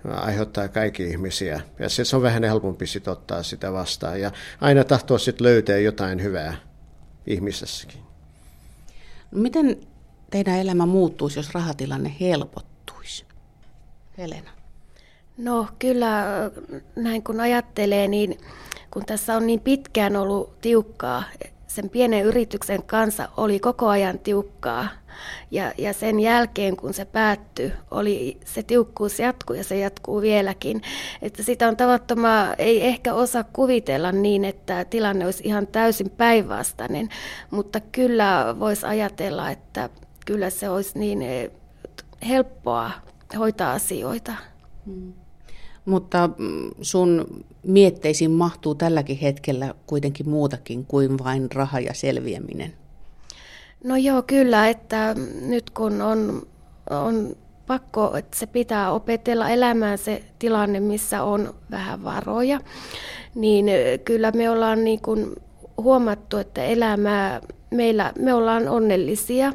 aiheuttaa 0.08 0.68
kaikki 0.68 1.04
ihmisiä. 1.04 1.60
Ja 1.78 1.88
se 1.88 2.16
on 2.16 2.22
vähän 2.22 2.44
helpompi 2.44 2.86
sit 2.86 3.08
ottaa 3.08 3.42
sitä 3.42 3.72
vastaan. 3.72 4.20
Ja 4.20 4.32
aina 4.60 4.84
tahtoo 4.84 5.18
sitten 5.18 5.46
löytää 5.46 5.78
jotain 5.78 6.22
hyvää 6.22 6.56
ihmisessäkin. 7.26 8.00
No 9.30 9.40
miten 9.40 9.80
teidän 10.30 10.58
elämä 10.58 10.86
muuttuisi, 10.86 11.38
jos 11.38 11.54
rahatilanne 11.54 12.16
helpottuisi? 12.20 13.24
Helena. 14.18 14.50
No 15.38 15.68
kyllä 15.78 16.24
näin 16.96 17.24
kun 17.24 17.40
ajattelee, 17.40 18.08
niin 18.08 18.38
kun 18.90 19.04
tässä 19.06 19.36
on 19.36 19.46
niin 19.46 19.60
pitkään 19.60 20.16
ollut 20.16 20.60
tiukkaa, 20.60 21.24
sen 21.74 21.90
pienen 21.90 22.24
yrityksen 22.24 22.82
kanssa 22.82 23.28
oli 23.36 23.60
koko 23.60 23.88
ajan 23.88 24.18
tiukkaa. 24.18 24.88
Ja, 25.50 25.72
ja 25.78 25.92
sen 25.92 26.20
jälkeen, 26.20 26.76
kun 26.76 26.94
se 26.94 27.04
päättyi, 27.04 27.72
oli, 27.90 28.40
se 28.44 28.62
tiukkuus 28.62 29.18
jatkuu 29.18 29.56
ja 29.56 29.64
se 29.64 29.78
jatkuu 29.78 30.20
vieläkin. 30.20 30.82
Että 31.22 31.42
sitä 31.42 31.68
on 31.68 31.76
tavattomaa, 31.76 32.54
ei 32.54 32.86
ehkä 32.86 33.14
osaa 33.14 33.44
kuvitella 33.44 34.12
niin, 34.12 34.44
että 34.44 34.84
tilanne 34.84 35.24
olisi 35.24 35.42
ihan 35.46 35.66
täysin 35.66 36.10
päinvastainen, 36.10 37.08
mutta 37.50 37.80
kyllä 37.80 38.56
voisi 38.58 38.86
ajatella, 38.86 39.50
että 39.50 39.90
kyllä 40.26 40.50
se 40.50 40.68
olisi 40.68 40.98
niin 40.98 41.22
eh, 41.22 41.50
helppoa 42.28 42.90
hoitaa 43.38 43.72
asioita. 43.72 44.32
Hmm. 44.86 45.19
Mutta 45.84 46.30
mm, 46.38 46.70
sun 46.82 47.44
mietteisiin 47.62 48.30
mahtuu 48.30 48.74
tälläkin 48.74 49.18
hetkellä 49.18 49.74
kuitenkin 49.86 50.28
muutakin 50.28 50.86
kuin 50.86 51.18
vain 51.24 51.52
raha 51.52 51.80
ja 51.80 51.94
selviäminen. 51.94 52.72
No 53.84 53.96
joo, 53.96 54.22
kyllä, 54.22 54.68
että 54.68 55.14
nyt 55.40 55.70
kun 55.70 56.02
on, 56.02 56.46
on 56.90 57.36
pakko, 57.66 58.16
että 58.16 58.38
se 58.38 58.46
pitää 58.46 58.92
opetella 58.92 59.48
elämään 59.48 59.98
se 59.98 60.22
tilanne, 60.38 60.80
missä 60.80 61.22
on 61.22 61.54
vähän 61.70 62.04
varoja, 62.04 62.60
niin 63.34 63.66
kyllä 64.04 64.30
me 64.30 64.50
ollaan 64.50 64.84
niin 64.84 65.02
kuin 65.02 65.36
huomattu, 65.76 66.36
että 66.36 66.64
elämää, 66.64 67.40
meillä, 67.70 68.12
me 68.18 68.34
ollaan 68.34 68.68
onnellisia 68.68 69.52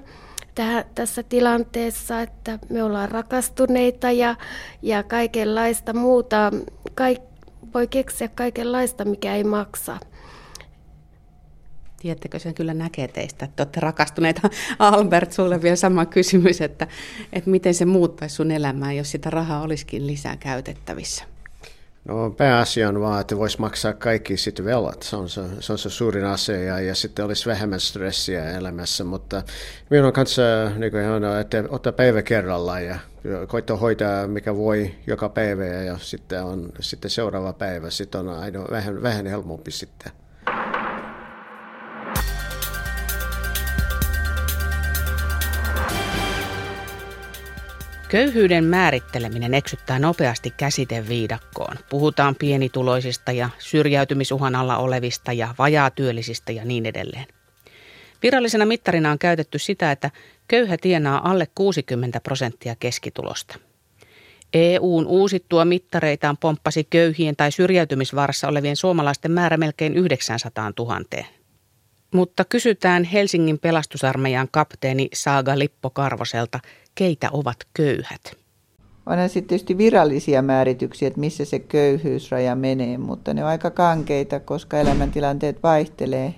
tähän, 0.55 0.85
tässä 0.95 1.24
tilanteessa, 1.24 2.21
että 2.21 2.59
me 2.69 2.83
ollaan 2.83 3.12
rakastuneita 3.12 4.12
ja, 4.12 4.35
ja 4.81 5.03
kaikenlaista 5.03 5.93
muuta, 5.93 6.51
kaik, 6.95 7.21
voi 7.74 7.88
keksiä 7.88 8.27
kaikenlaista, 8.27 9.05
mikä 9.05 9.35
ei 9.35 9.43
maksa. 9.43 9.97
Tiedättekö, 12.01 12.39
sen 12.39 12.53
kyllä 12.53 12.74
näkee 12.74 13.07
teistä, 13.07 13.45
että 13.45 13.63
olette 13.63 13.79
rakastuneita. 13.79 14.50
Albert, 14.79 15.31
sulle 15.31 15.62
vielä 15.62 15.75
sama 15.75 16.05
kysymys, 16.05 16.62
että, 16.62 16.88
että 17.33 17.50
miten 17.50 17.74
se 17.74 17.85
muuttaisi 17.85 18.35
sun 18.35 18.51
elämää, 18.51 18.93
jos 18.93 19.12
sitä 19.12 19.29
rahaa 19.29 19.62
olisikin 19.62 20.07
lisää 20.07 20.38
käytettävissä? 20.38 21.35
No 22.05 22.29
pääasia 22.29 22.89
on 22.89 23.01
vaan, 23.01 23.21
että 23.21 23.38
voisi 23.38 23.59
maksaa 23.59 23.93
kaikki 23.93 24.38
sitten 24.38 24.65
velat. 24.65 25.03
Se 25.03 25.15
on 25.15 25.29
se, 25.29 25.41
se, 25.59 25.71
on 25.71 25.77
se 25.77 25.89
suurin 25.89 26.25
asia 26.25 26.63
ja, 26.63 26.79
ja 26.79 26.95
sitten 26.95 27.25
olisi 27.25 27.50
vähemmän 27.50 27.79
stressiä 27.79 28.51
elämässä. 28.51 29.03
Mutta 29.03 29.43
minun 29.89 30.05
on 30.05 30.13
kanssa 30.13 30.41
niin 30.75 30.91
kuin, 30.91 31.03
että 31.41 31.63
ottaa 31.69 31.93
päivä 31.93 32.21
kerrallaan 32.21 32.85
ja 32.85 33.00
koittaa 33.47 33.77
hoitaa 33.77 34.27
mikä 34.27 34.55
voi 34.55 34.95
joka 35.07 35.29
päivä 35.29 35.65
ja 35.65 35.97
sitten 35.97 36.43
on 36.43 36.69
sitten 36.79 37.12
seuraava 37.12 37.53
päivä. 37.53 37.89
Sitten 37.89 38.21
on 38.21 38.29
aina 38.29 38.65
vähän, 38.71 39.01
vähän 39.01 39.25
helpompi 39.25 39.71
sitten. 39.71 40.12
Köyhyyden 48.15 48.63
määritteleminen 48.63 49.53
eksyttää 49.53 50.00
nopeasti 50.00 50.53
käsiteviidakkoon. 50.57 51.77
Puhutaan 51.89 52.36
pienituloisista 52.36 53.31
ja 53.31 53.50
syrjäytymisuhan 53.60 54.55
alla 54.55 54.77
olevista 54.77 55.34
ja 55.34 55.55
vajaatyöllisistä 55.57 56.51
ja 56.51 56.65
niin 56.65 56.86
edelleen. 56.86 57.25
Virallisena 58.24 58.65
mittarina 58.65 59.12
on 59.12 59.19
käytetty 59.19 59.60
sitä, 59.60 59.91
että 59.91 60.12
köyhä 60.48 60.77
tienaa 60.77 61.29
alle 61.29 61.48
60 61.55 62.19
prosenttia 62.19 62.75
keskitulosta. 62.79 63.60
EUn 64.53 65.07
uusittua 65.07 65.65
mittareitaan 65.65 66.38
pomppasi 66.38 66.84
köyhien 66.84 67.36
tai 67.36 67.51
syrjäytymisvaarassa 67.51 68.48
olevien 68.48 68.75
suomalaisten 68.75 69.31
määrä 69.31 69.57
melkein 69.57 69.93
900 69.93 70.72
000. 70.79 71.00
Mutta 72.15 72.45
kysytään 72.45 73.03
Helsingin 73.03 73.60
pelastusarmeijan 73.60 74.48
kapteeni 74.51 75.10
Saaga 75.13 75.60
Lippo 75.60 75.89
Karvoselta, 75.89 76.60
keitä 76.95 77.29
ovat 77.31 77.57
köyhät? 77.74 78.22
Onhan 79.05 79.29
sitten 79.29 79.48
tietysti 79.48 79.77
virallisia 79.77 80.41
määrityksiä, 80.41 81.07
että 81.07 81.19
missä 81.19 81.45
se 81.45 81.60
köyhyysraja 81.60 82.55
menee, 82.55 82.98
mutta 82.98 83.34
ne 83.34 83.43
on 83.43 83.50
aika 83.50 83.72
kankeita, 83.72 84.39
koska 84.39 84.79
elämäntilanteet 84.79 85.63
vaihtelee. 85.63 86.36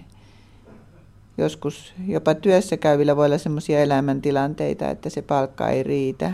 Joskus 1.37 1.93
jopa 2.07 2.35
työssä 2.35 2.77
käyvillä 2.77 3.15
voi 3.15 3.25
olla 3.25 3.37
sellaisia 3.37 3.79
elämäntilanteita, 3.79 4.89
että 4.89 5.09
se 5.09 5.21
palkka 5.21 5.69
ei 5.69 5.83
riitä. 5.83 6.33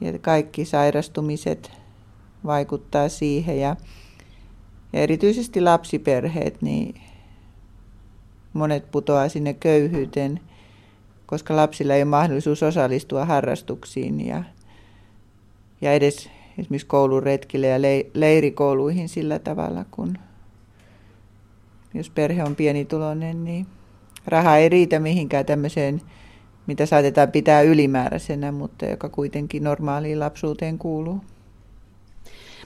Ja 0.00 0.18
kaikki 0.18 0.64
sairastumiset 0.64 1.70
vaikuttaa 2.44 3.08
siihen 3.08 3.60
ja, 3.60 3.76
ja 4.92 5.00
erityisesti 5.00 5.60
lapsiperheet, 5.60 6.62
niin 6.62 7.09
monet 8.52 8.90
putoaa 8.90 9.28
sinne 9.28 9.54
köyhyyteen, 9.54 10.40
koska 11.26 11.56
lapsilla 11.56 11.94
ei 11.94 12.02
ole 12.02 12.10
mahdollisuus 12.10 12.62
osallistua 12.62 13.24
harrastuksiin 13.24 14.26
ja, 14.26 14.44
ja 15.80 15.92
edes 15.92 16.30
esimerkiksi 16.58 16.86
kouluretkille 16.86 17.66
ja 17.66 17.78
leirikouluihin 18.14 19.08
sillä 19.08 19.38
tavalla, 19.38 19.84
kun 19.90 20.18
jos 21.94 22.10
perhe 22.10 22.44
on 22.44 22.56
pienituloinen, 22.56 23.44
niin 23.44 23.66
raha 24.26 24.56
ei 24.56 24.68
riitä 24.68 24.98
mihinkään 24.98 25.46
tämmöiseen, 25.46 26.00
mitä 26.66 26.86
saatetaan 26.86 27.30
pitää 27.30 27.62
ylimääräisenä, 27.62 28.52
mutta 28.52 28.86
joka 28.86 29.08
kuitenkin 29.08 29.64
normaaliin 29.64 30.20
lapsuuteen 30.20 30.78
kuuluu. 30.78 31.20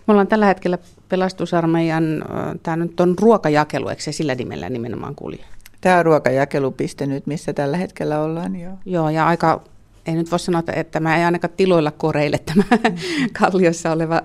Me 0.06 0.12
ollaan 0.12 0.26
tällä 0.26 0.46
hetkellä 0.46 0.78
pelastusarmeijan, 1.08 2.24
tämä 2.62 2.76
nyt 2.76 3.00
on 3.00 3.14
ruokajakelu, 3.20 3.88
eikö 3.88 4.02
se 4.02 4.12
sillä 4.12 4.34
nimellä 4.34 4.70
nimenomaan 4.70 5.14
kulje? 5.14 5.44
Tämä 5.84 5.98
on 5.98 6.04
ruokajakelupiste 6.04 7.06
nyt, 7.06 7.26
missä 7.26 7.52
tällä 7.52 7.76
hetkellä 7.76 8.20
ollaan. 8.20 8.56
Joo, 8.56 8.72
joo 8.86 9.10
ja 9.10 9.26
aika 9.26 9.60
ei 10.06 10.14
nyt 10.14 10.30
voi 10.30 10.38
sanoa, 10.38 10.62
että 10.72 10.84
tämä 10.84 11.16
ei 11.16 11.24
ainakaan 11.24 11.54
tiloilla 11.56 11.90
koreille 11.90 12.38
tämä 12.38 12.64
mm. 12.70 12.96
kalliossa 13.40 13.92
oleva, 13.92 14.22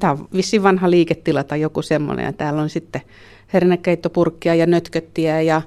tämä 0.00 0.12
on 0.12 0.28
vissiin 0.34 0.62
vanha 0.62 0.90
liiketila 0.90 1.44
tai 1.44 1.60
joku 1.60 1.82
semmoinen. 1.82 2.24
Ja 2.24 2.32
täällä 2.32 2.62
on 2.62 2.70
sitten 2.70 3.00
hernekeittopurkkia 3.52 4.54
ja 4.54 4.66
nötköttiä 4.66 5.40
ja 5.40 5.62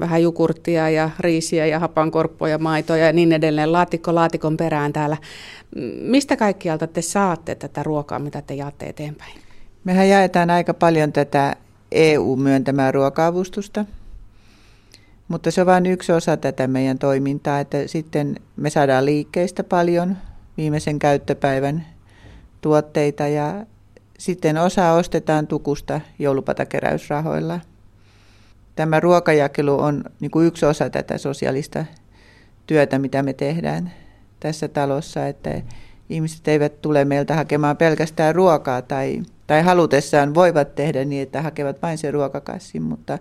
vähän 0.00 0.22
jukurttia 0.22 0.90
ja 0.90 1.10
riisiä 1.20 1.66
ja 1.66 1.78
hapankorppoja, 1.78 2.58
maitoja 2.58 3.06
ja 3.06 3.12
niin 3.12 3.32
edelleen, 3.32 3.72
laatikko 3.72 4.14
laatikon 4.14 4.56
perään 4.56 4.92
täällä. 4.92 5.16
Mistä 6.00 6.36
kaikkialta 6.36 6.86
te 6.86 7.02
saatte 7.02 7.54
tätä 7.54 7.82
ruokaa, 7.82 8.18
mitä 8.18 8.42
te 8.42 8.54
jaatte 8.54 8.86
eteenpäin? 8.86 9.38
Mehän 9.84 10.08
jaetaan 10.08 10.50
aika 10.50 10.74
paljon 10.74 11.12
tätä 11.12 11.56
EU-myöntämää 11.92 12.92
ruoka-avustusta, 12.92 13.84
mutta 15.28 15.50
se 15.50 15.60
on 15.60 15.66
vain 15.66 15.86
yksi 15.86 16.12
osa 16.12 16.36
tätä 16.36 16.66
meidän 16.66 16.98
toimintaa, 16.98 17.60
että 17.60 17.86
sitten 17.86 18.36
me 18.56 18.70
saadaan 18.70 19.04
liikkeistä 19.04 19.64
paljon 19.64 20.16
viimeisen 20.56 20.98
käyttöpäivän 20.98 21.86
tuotteita 22.60 23.26
ja 23.26 23.66
sitten 24.18 24.58
osa 24.58 24.92
ostetaan 24.92 25.46
tukusta 25.46 26.00
joulupatakeräysrahoilla. 26.18 27.60
Tämä 28.76 29.00
ruokajakelu 29.00 29.80
on 29.80 30.04
niin 30.20 30.30
kuin 30.30 30.46
yksi 30.46 30.66
osa 30.66 30.90
tätä 30.90 31.18
sosiaalista 31.18 31.84
työtä, 32.66 32.98
mitä 32.98 33.22
me 33.22 33.32
tehdään 33.32 33.92
tässä 34.40 34.68
talossa, 34.68 35.26
että 35.26 35.62
ihmiset 36.08 36.48
eivät 36.48 36.82
tule 36.82 37.04
meiltä 37.04 37.34
hakemaan 37.34 37.76
pelkästään 37.76 38.34
ruokaa 38.34 38.82
tai, 38.82 39.22
tai 39.46 39.62
halutessaan 39.62 40.34
voivat 40.34 40.74
tehdä 40.74 41.04
niin, 41.04 41.22
että 41.22 41.42
hakevat 41.42 41.82
vain 41.82 41.98
sen 41.98 42.14
ruokakassin, 42.14 42.82
mutta 42.82 43.18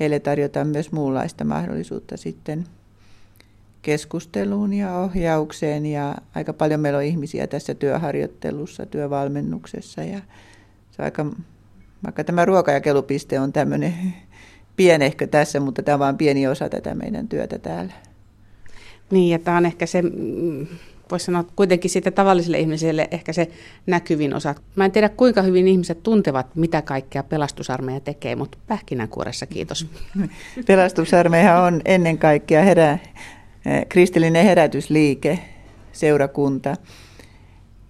heille 0.00 0.20
tarjotaan 0.20 0.68
myös 0.68 0.92
muunlaista 0.92 1.44
mahdollisuutta 1.44 2.16
sitten 2.16 2.64
keskusteluun 3.82 4.72
ja 4.72 4.96
ohjaukseen 4.98 5.86
ja 5.86 6.14
aika 6.34 6.52
paljon 6.52 6.80
meillä 6.80 6.96
on 6.96 7.04
ihmisiä 7.04 7.46
tässä 7.46 7.74
työharjoittelussa, 7.74 8.86
työvalmennuksessa 8.86 10.02
ja 10.02 10.20
se 10.90 11.02
aika, 11.02 11.26
vaikka 12.04 12.24
tämä 12.24 12.44
ruokajakelupiste 12.44 13.40
on 13.40 13.52
tämmöinen 13.52 13.94
pienehkö 14.76 15.26
tässä, 15.26 15.60
mutta 15.60 15.82
tämä 15.82 15.94
on 15.94 15.98
vain 15.98 16.16
pieni 16.16 16.46
osa 16.46 16.68
tätä 16.68 16.94
meidän 16.94 17.28
työtä 17.28 17.58
täällä. 17.58 17.92
Niin, 19.10 19.30
ja 19.30 19.38
tämä 19.38 19.56
on 19.56 19.66
ehkä 19.66 19.86
se, 19.86 20.02
voisi 21.12 21.24
sanoa 21.24 21.44
kuitenkin 21.56 21.90
sitten 21.90 22.12
tavalliselle 22.12 22.58
ihmiselle 22.58 23.08
ehkä 23.10 23.32
se 23.32 23.48
näkyvin 23.86 24.34
osa. 24.34 24.54
Mä 24.76 24.84
en 24.84 24.92
tiedä 24.92 25.08
kuinka 25.08 25.42
hyvin 25.42 25.68
ihmiset 25.68 26.02
tuntevat, 26.02 26.56
mitä 26.56 26.82
kaikkea 26.82 27.22
pelastusarmeija 27.22 28.00
tekee, 28.00 28.36
mutta 28.36 28.58
pähkinänkuoressa 28.66 29.46
kiitos. 29.46 29.86
Pelastusarmeija 30.66 31.62
on 31.62 31.80
ennen 31.84 32.18
kaikkea 32.18 32.62
herä, 32.62 32.92
eh, 32.92 33.86
kristillinen 33.88 34.44
herätysliike, 34.44 35.38
seurakunta, 35.92 36.76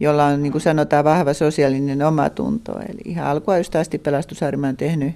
jolla 0.00 0.26
on, 0.26 0.43
niin 0.43 0.52
kuin 0.52 0.62
sanotaan, 0.62 1.05
vahva 1.05 1.35
sosiaalinen 1.35 2.02
omatunto. 2.02 2.73
Eli 2.73 3.00
ihan 3.05 3.26
alkuajusta 3.26 3.81
asti 3.81 3.99
pelastusarmeija 3.99 4.71
on 4.71 4.76
tehnyt 4.76 5.14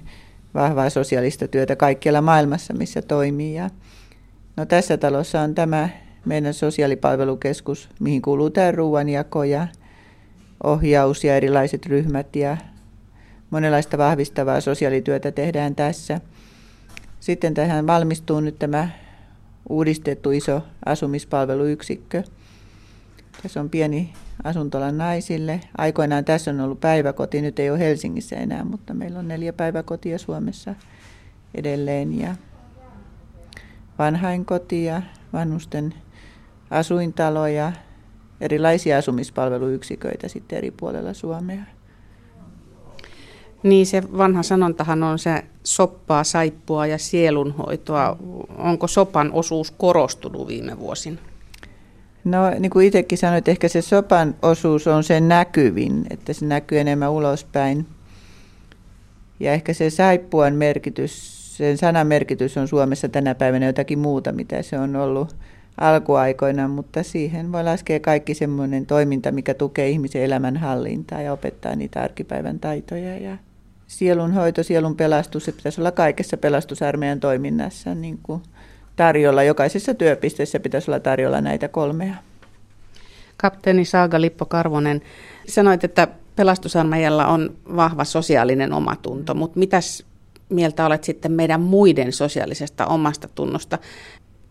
vahvaa 0.53 0.89
sosiaalista 0.89 1.47
työtä 1.47 1.75
kaikkialla 1.75 2.21
maailmassa, 2.21 2.73
missä 2.73 3.01
toimii. 3.01 3.55
Ja 3.55 3.69
no, 4.57 4.65
tässä 4.65 4.97
talossa 4.97 5.41
on 5.41 5.55
tämä 5.55 5.89
meidän 6.27 6.53
sosiaalipalvelukeskus, 6.53 7.89
mihin 7.99 8.21
kuuluu 8.21 8.49
tämä 8.49 8.71
ruoanjako 8.71 9.43
ja 9.43 9.67
ohjaus 10.63 11.23
ja 11.23 11.35
erilaiset 11.35 11.85
ryhmät 11.85 12.35
ja 12.35 12.57
monenlaista 13.49 13.97
vahvistavaa 13.97 14.61
sosiaalityötä 14.61 15.31
tehdään 15.31 15.75
tässä. 15.75 16.21
Sitten 17.19 17.53
tähän 17.53 17.87
valmistuu 17.87 18.39
nyt 18.39 18.59
tämä 18.59 18.89
uudistettu 19.69 20.31
iso 20.31 20.61
asumispalveluyksikkö. 20.85 22.23
Tässä 23.43 23.59
on 23.59 23.69
pieni 23.69 24.13
asuntola 24.43 24.91
naisille. 24.91 25.61
Aikoinaan 25.77 26.25
tässä 26.25 26.51
on 26.51 26.59
ollut 26.59 26.79
päiväkoti, 26.79 27.41
nyt 27.41 27.59
ei 27.59 27.69
ole 27.69 27.79
Helsingissä 27.79 28.35
enää, 28.35 28.63
mutta 28.63 28.93
meillä 28.93 29.19
on 29.19 29.27
neljä 29.27 29.53
päiväkotia 29.53 30.17
Suomessa 30.17 30.75
edelleen. 31.55 32.19
Ja 32.19 32.35
vanhainkoti 33.99 34.83
ja 34.83 35.01
vanhusten 35.33 35.93
asuintaloja, 36.69 37.71
erilaisia 38.41 38.97
asumispalveluyksiköitä 38.97 40.27
sitten 40.27 40.57
eri 40.57 40.71
puolella 40.71 41.13
Suomea. 41.13 41.63
Niin 43.63 43.85
se 43.85 44.03
vanha 44.17 44.43
sanontahan 44.43 45.03
on 45.03 45.19
se 45.19 45.43
soppaa, 45.63 46.23
saippua 46.23 46.87
ja 46.87 46.97
sielunhoitoa. 46.97 48.17
Onko 48.57 48.87
sopan 48.87 49.31
osuus 49.33 49.71
korostunut 49.71 50.47
viime 50.47 50.79
vuosina? 50.79 51.17
No 52.23 52.49
niin 52.59 52.69
kuin 52.69 52.87
itsekin 52.87 53.17
sanoit, 53.17 53.47
ehkä 53.47 53.67
se 53.67 53.81
sopan 53.81 54.35
osuus 54.41 54.87
on 54.87 55.03
sen 55.03 55.27
näkyvin, 55.27 56.05
että 56.09 56.33
se 56.33 56.45
näkyy 56.45 56.79
enemmän 56.79 57.11
ulospäin. 57.11 57.85
Ja 59.39 59.53
ehkä 59.53 59.73
se 59.73 59.89
saippuan 59.89 60.55
merkitys, 60.55 61.37
sen 61.57 61.77
sanan 61.77 62.07
merkitys 62.07 62.57
on 62.57 62.67
Suomessa 62.67 63.09
tänä 63.09 63.35
päivänä 63.35 63.65
jotakin 63.65 63.99
muuta, 63.99 64.31
mitä 64.31 64.61
se 64.61 64.79
on 64.79 64.95
ollut 64.95 65.35
alkuaikoina, 65.77 66.67
mutta 66.67 67.03
siihen 67.03 67.51
voi 67.51 67.63
laskea 67.63 67.99
kaikki 67.99 68.33
semmoinen 68.33 68.85
toiminta, 68.85 69.31
mikä 69.31 69.53
tukee 69.53 69.89
ihmisen 69.89 70.23
elämänhallintaa 70.23 71.21
ja 71.21 71.33
opettaa 71.33 71.75
niitä 71.75 72.01
arkipäivän 72.01 72.59
taitoja. 72.59 73.17
Ja 73.17 73.37
sielun 73.87 74.33
hoito, 74.33 74.63
sielun 74.63 74.95
pelastus, 74.95 75.45
se 75.45 75.51
pitäisi 75.51 75.81
olla 75.81 75.91
kaikessa 75.91 76.37
pelastusarmeijan 76.37 77.19
toiminnassa 77.19 77.95
niin 77.95 78.19
kuin 78.23 78.41
tarjolla. 78.95 79.43
Jokaisessa 79.43 79.93
työpisteessä 79.93 80.59
pitäisi 80.59 80.91
olla 80.91 80.99
tarjolla 80.99 81.41
näitä 81.41 81.67
kolmea. 81.67 82.15
Kapteeni 83.37 83.85
Saaga 83.85 84.21
Lippo 84.21 84.45
Karvonen, 84.45 85.01
sanoit, 85.47 85.83
että 85.83 86.07
pelastusarmeijalla 86.35 87.27
on 87.27 87.55
vahva 87.75 88.03
sosiaalinen 88.03 88.73
omatunto, 88.73 89.33
mutta 89.33 89.59
mitäs 89.59 90.03
mieltä 90.49 90.85
olet 90.85 91.03
sitten 91.03 91.31
meidän 91.31 91.61
muiden 91.61 92.13
sosiaalisesta 92.13 92.85
omasta 92.85 93.27
tunnosta? 93.35 93.77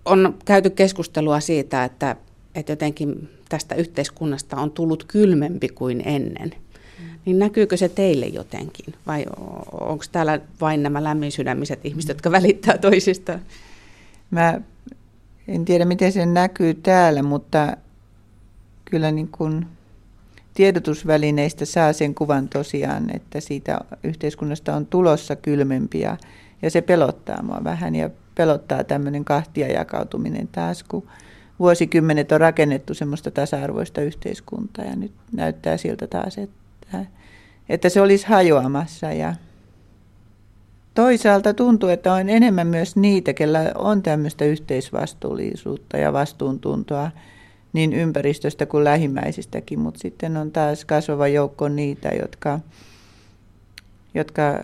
On 0.07 0.38
käyty 0.45 0.71
keskustelua 0.71 1.40
siitä, 1.40 1.85
että, 1.85 2.16
että 2.55 2.73
jotenkin 2.73 3.29
tästä 3.49 3.75
yhteiskunnasta 3.75 4.57
on 4.57 4.71
tullut 4.71 5.05
kylmempi 5.05 5.69
kuin 5.69 6.03
ennen. 6.05 6.55
Niin 7.25 7.38
näkyykö 7.38 7.77
se 7.77 7.88
teille 7.88 8.27
jotenkin? 8.27 8.95
Vai 9.07 9.27
onko 9.81 10.05
täällä 10.12 10.40
vain 10.61 10.83
nämä 10.83 11.05
lämminsydämiset 11.05 11.81
ihmiset, 11.85 12.09
jotka 12.09 12.31
välittää 12.31 12.79
toisistaan? 12.79 13.40
Mä 14.31 14.61
en 15.49 15.64
tiedä, 15.64 15.85
miten 15.85 16.12
se 16.12 16.27
näkyy 16.27 16.75
täällä, 16.75 17.23
mutta 17.23 17.77
kyllä 18.85 19.11
niin 19.11 19.29
kuin 19.29 19.66
tiedotusvälineistä 20.55 21.64
saa 21.64 21.92
sen 21.92 22.14
kuvan 22.14 22.49
tosiaan, 22.49 23.16
että 23.16 23.40
siitä 23.40 23.81
yhteiskunnasta 24.05 24.77
on 24.77 24.87
tulossa 24.87 25.37
kylmempiä 25.37 26.16
ja 26.62 26.71
se 26.71 26.83
pelottaa 26.83 27.42
mua 27.42 27.61
vähän 27.64 27.95
ja 27.95 28.11
pelottaa 28.37 28.85
tämmöinen 28.85 29.25
kahtia 29.25 29.68
jakautuminen 29.68 30.49
taas, 30.49 30.83
kun 30.83 31.09
vuosikymmenet 31.59 32.33
on 32.33 32.40
rakennettu 32.40 32.94
semmoista 32.94 33.31
tasa-arvoista 33.31 34.01
yhteiskuntaa 34.01 34.85
ja 34.85 34.96
nyt 34.96 35.12
näyttää 35.33 35.77
siltä 35.77 36.07
taas, 36.07 36.38
että, 36.38 37.05
että 37.68 37.88
se 37.88 38.01
olisi 38.01 38.27
hajoamassa. 38.27 39.12
Ja 39.12 39.35
Toisaalta 40.96 41.55
tuntuu, 41.55 41.88
että 41.88 42.12
on 42.12 42.29
enemmän 42.29 42.66
myös 42.66 42.96
niitä, 42.96 43.33
kellä 43.33 43.72
on 43.75 44.03
tämmöistä 44.03 44.44
yhteisvastuullisuutta 44.44 45.96
ja 45.96 46.12
vastuuntuntoa 46.12 47.11
niin 47.72 47.92
ympäristöstä 47.92 48.66
kuin 48.66 48.85
lähimmäisistäkin, 48.85 49.79
mutta 49.81 50.01
sitten 50.01 50.37
on 50.37 50.51
taas 50.51 50.85
kasvava 50.85 51.29
joukko 51.29 51.68
niitä, 51.68 52.09
jotka, 52.09 52.61
jotka 54.14 54.62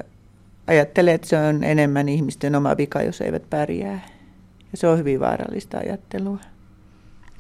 ajattelee, 0.67 1.15
että 1.15 1.29
se 1.29 1.39
on 1.39 1.65
enemmän 1.65 2.09
ihmisten 2.09 2.55
oma 2.55 2.77
vika, 2.77 3.03
jos 3.03 3.21
eivät 3.21 3.51
pärjää. 3.51 4.01
Ja 4.73 4.79
se 4.79 4.89
on 4.89 4.99
hyvin 4.99 5.21
vaarallista 5.21 5.79
ajattelua. 5.79 6.39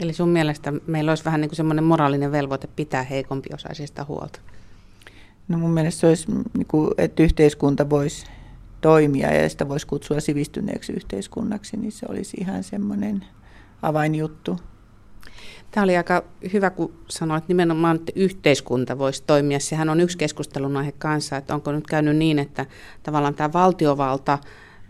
Eli 0.00 0.12
sun 0.12 0.28
mielestä 0.28 0.72
meillä 0.86 1.10
olisi 1.10 1.24
vähän 1.24 1.40
niin 1.40 1.48
kuin 1.48 1.56
semmoinen 1.56 1.84
moraalinen 1.84 2.32
velvoite 2.32 2.68
pitää 2.76 3.02
heikompiosaisista 3.02 4.04
huolta? 4.04 4.40
No 5.48 5.58
mun 5.58 5.70
mielestä 5.70 6.00
se 6.00 6.06
olisi, 6.06 6.32
niin 6.32 6.66
kuin, 6.68 6.90
että 6.98 7.22
yhteiskunta 7.22 7.90
voisi 7.90 8.26
toimia 8.80 9.34
ja 9.34 9.48
sitä 9.48 9.68
voisi 9.68 9.86
kutsua 9.86 10.20
sivistyneeksi 10.20 10.92
yhteiskunnaksi, 10.92 11.76
niin 11.76 11.92
se 11.92 12.06
olisi 12.08 12.36
ihan 12.40 12.64
semmoinen 12.64 13.24
avainjuttu. 13.82 14.58
Tämä 15.70 15.84
oli 15.84 15.96
aika 15.96 16.24
hyvä, 16.52 16.70
kun 16.70 16.92
sanoit 17.08 17.48
nimenomaan, 17.48 17.96
että 17.96 18.12
yhteiskunta 18.16 18.98
voisi 18.98 19.22
toimia. 19.26 19.60
Sehän 19.60 19.88
on 19.88 20.00
yksi 20.00 20.18
keskustelun 20.18 20.76
aihe 20.76 20.92
kanssa, 20.98 21.36
että 21.36 21.54
onko 21.54 21.72
nyt 21.72 21.86
käynyt 21.86 22.16
niin, 22.16 22.38
että 22.38 22.66
tavallaan 23.02 23.34
tämä 23.34 23.52
valtiovalta 23.52 24.38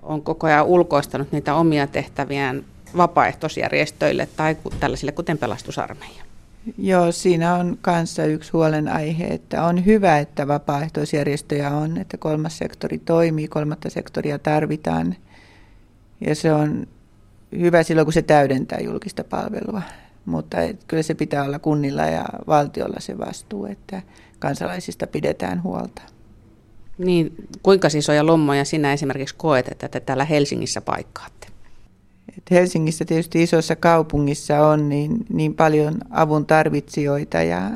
on 0.02 0.22
koko 0.22 0.46
ajan 0.46 0.66
ulkoistanut 0.66 1.32
niitä 1.32 1.54
omia 1.54 1.86
tehtäviään 1.86 2.64
vapaaehtoisjärjestöille 2.96 4.28
tai 4.36 4.56
tällaisille 4.80 5.12
kuten 5.12 5.38
pelastusarmeija. 5.38 6.24
Joo, 6.78 7.12
siinä 7.12 7.54
on 7.54 7.78
kanssa 7.80 8.24
yksi 8.24 8.52
huolenaihe, 8.52 9.26
että 9.26 9.64
on 9.64 9.86
hyvä, 9.86 10.18
että 10.18 10.48
vapaaehtoisjärjestöjä 10.48 11.70
on, 11.70 11.98
että 11.98 12.16
kolmas 12.16 12.58
sektori 12.58 12.98
toimii, 12.98 13.48
kolmatta 13.48 13.90
sektoria 13.90 14.38
tarvitaan. 14.38 15.16
Ja 16.20 16.34
se 16.34 16.52
on 16.52 16.86
hyvä 17.58 17.82
silloin, 17.82 18.06
kun 18.06 18.12
se 18.12 18.22
täydentää 18.22 18.78
julkista 18.80 19.24
palvelua. 19.24 19.82
Mutta 20.24 20.56
kyllä 20.86 21.02
se 21.02 21.14
pitää 21.14 21.44
olla 21.44 21.58
kunnilla 21.58 22.02
ja 22.02 22.24
valtiolla 22.46 23.00
se 23.00 23.18
vastuu, 23.18 23.66
että 23.66 24.02
kansalaisista 24.38 25.06
pidetään 25.06 25.62
huolta. 25.62 26.02
Niin, 26.98 27.34
kuinka 27.62 27.88
isoja 27.96 28.26
lommoja 28.26 28.64
sinä 28.64 28.92
esimerkiksi 28.92 29.34
koet, 29.38 29.68
että 29.68 29.88
te 29.88 30.00
täällä 30.00 30.24
Helsingissä 30.24 30.80
paikkaatte? 30.80 31.46
Et 32.38 32.50
Helsingissä 32.50 33.04
tietysti 33.04 33.42
isossa 33.42 33.76
kaupungissa 33.76 34.66
on 34.66 34.88
niin, 34.88 35.26
niin 35.28 35.54
paljon 35.54 35.94
avun 36.10 36.46
tarvitsijoita 36.46 37.42
ja, 37.42 37.70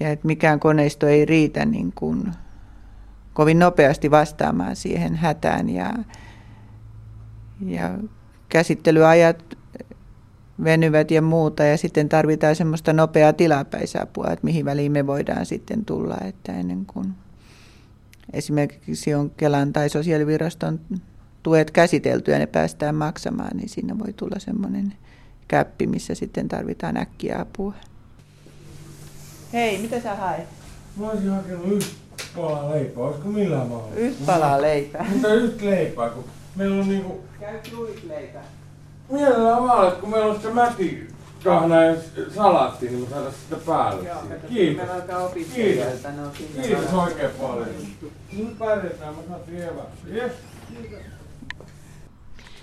ja 0.00 0.08
että 0.08 0.26
mikään 0.26 0.60
koneisto 0.60 1.06
ei 1.06 1.24
riitä 1.24 1.64
niin 1.64 1.92
kuin 1.94 2.32
kovin 3.32 3.58
nopeasti 3.58 4.10
vastaamaan 4.10 4.76
siihen 4.76 5.16
hätään 5.16 5.70
ja, 5.70 5.94
ja 7.66 7.98
käsittelyajat 8.48 9.57
venyvät 10.64 11.10
ja 11.10 11.22
muuta 11.22 11.64
ja 11.64 11.76
sitten 11.76 12.08
tarvitaan 12.08 12.56
semmoista 12.56 12.92
nopeaa 12.92 13.32
tilapäisapua, 13.32 14.26
että 14.30 14.44
mihin 14.44 14.64
väliin 14.64 14.92
me 14.92 15.06
voidaan 15.06 15.46
sitten 15.46 15.84
tulla, 15.84 16.16
että 16.28 16.52
ennen 16.52 16.86
kuin 16.86 17.14
esimerkiksi 18.32 19.14
on 19.14 19.30
Kelan 19.30 19.72
tai 19.72 19.88
sosiaaliviraston 19.88 20.80
tuet 21.42 21.70
käsitelty 21.70 22.30
ja 22.30 22.38
ne 22.38 22.46
päästään 22.46 22.94
maksamaan, 22.94 23.56
niin 23.56 23.68
siinä 23.68 23.98
voi 23.98 24.12
tulla 24.12 24.38
semmoinen 24.38 24.94
käppi, 25.48 25.86
missä 25.86 26.14
sitten 26.14 26.48
tarvitaan 26.48 26.96
äkkiä 26.96 27.38
apua. 27.40 27.74
Hei, 29.52 29.78
mitä 29.78 30.00
sä 30.00 30.14
haet? 30.14 30.48
Mä 30.96 31.10
olisin 31.10 31.30
hakenut 31.30 31.66
yhtä 31.66 31.94
palaa 32.36 32.70
leipää, 32.70 33.04
olisiko 33.04 33.28
millään 33.28 33.68
mahdollista? 33.68 34.00
Yhtä 34.00 34.26
palaa 34.26 34.62
leipää. 34.62 35.06
Mutta 35.12 35.34
yhtä 35.34 35.64
leipää, 35.64 36.08
kun 36.08 36.24
meillä 36.56 36.82
on 36.82 36.88
niinku... 36.88 37.20
Käy 37.40 37.58
kruisleipä. 37.70 38.38
Mielellään 39.10 39.62
vaan, 39.62 39.92
kun 39.92 40.10
sitä 40.10 40.17
mäti 40.58 41.08
kahna 41.44 41.82
ja 41.82 41.96
salaatti, 42.34 42.86
niin 42.86 43.00
me 43.00 43.06
saadaan 43.08 43.32
sitä 43.32 43.56
päälle. 43.66 44.08
Joo, 44.08 44.22
Kiitos. 44.48 44.76
meillä 44.76 44.94
alkaa 44.94 45.18
opiskelijoilta, 45.18 46.08
Kiitos 46.32 46.70
varassa. 46.76 47.02
oikein 47.02 47.30
paljon. 47.30 47.68
Nyt 48.38 48.58
pärjätään, 48.58 49.14
mä 49.14 49.20
saatiin 49.28 49.62
evästä. 49.62 50.08
Yes. 50.12 50.32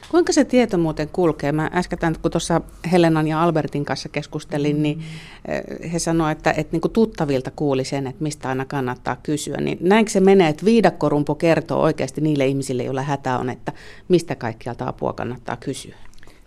Kuinka 0.10 0.34
se 0.34 0.46
tieto 0.46 0.78
muuten 0.78 1.10
kulkee? 1.10 1.52
Mä 1.52 1.70
äsken, 1.74 2.00
kun 2.22 2.32
tuossa 2.32 2.62
Helenan 2.92 3.28
ja 3.28 3.44
Albertin 3.44 3.86
kanssa 3.86 4.10
keskustelin, 4.10 4.84
niin 4.84 5.04
eh, 5.48 5.92
he 5.94 6.00
sanoivat, 6.00 6.38
että, 6.38 6.52
että 6.52 6.72
niin 6.72 6.82
kuin 6.82 6.92
tuttavilta 6.92 7.52
kuuli 7.56 7.84
sen, 7.84 8.08
että 8.08 8.24
mistä 8.24 8.50
aina 8.50 8.66
kannattaa 8.66 9.18
kysyä. 9.24 9.58
Niin 9.58 9.78
näinkö 9.82 10.12
se 10.12 10.20
menee, 10.20 10.50
että 10.50 10.66
viidakkorumpo 10.66 11.36
kertoo 11.36 11.82
oikeasti 11.82 12.22
niille 12.22 12.46
ihmisille, 12.48 12.84
joilla 12.84 13.02
hätä 13.02 13.38
on, 13.38 13.50
että 13.50 13.74
mistä 14.08 14.36
kaikkialta 14.36 14.88
apua 14.88 15.14
kannattaa 15.14 15.58
kysyä? 15.58 15.96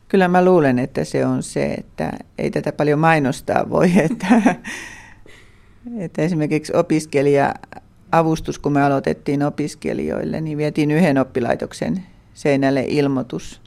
Kyllä 0.09 0.29
mä 0.29 0.45
luulen, 0.45 0.79
että 0.79 1.05
se 1.05 1.27
on 1.27 1.43
se, 1.43 1.65
että 1.65 2.13
ei 2.39 2.51
tätä 2.51 2.73
paljon 2.73 2.99
mainostaa 2.99 3.71
voi, 3.71 3.93
että, 4.11 4.55
että 5.99 6.23
esimerkiksi 6.23 6.73
opiskelija-avustus, 6.77 8.59
kun 8.59 8.73
me 8.73 8.83
aloitettiin 8.83 9.43
opiskelijoille, 9.43 10.41
niin 10.41 10.59
vietiin 10.59 10.91
yhden 10.91 11.19
oppilaitoksen 11.19 12.03
seinälle 12.35 12.85
ilmoitus. 12.89 13.61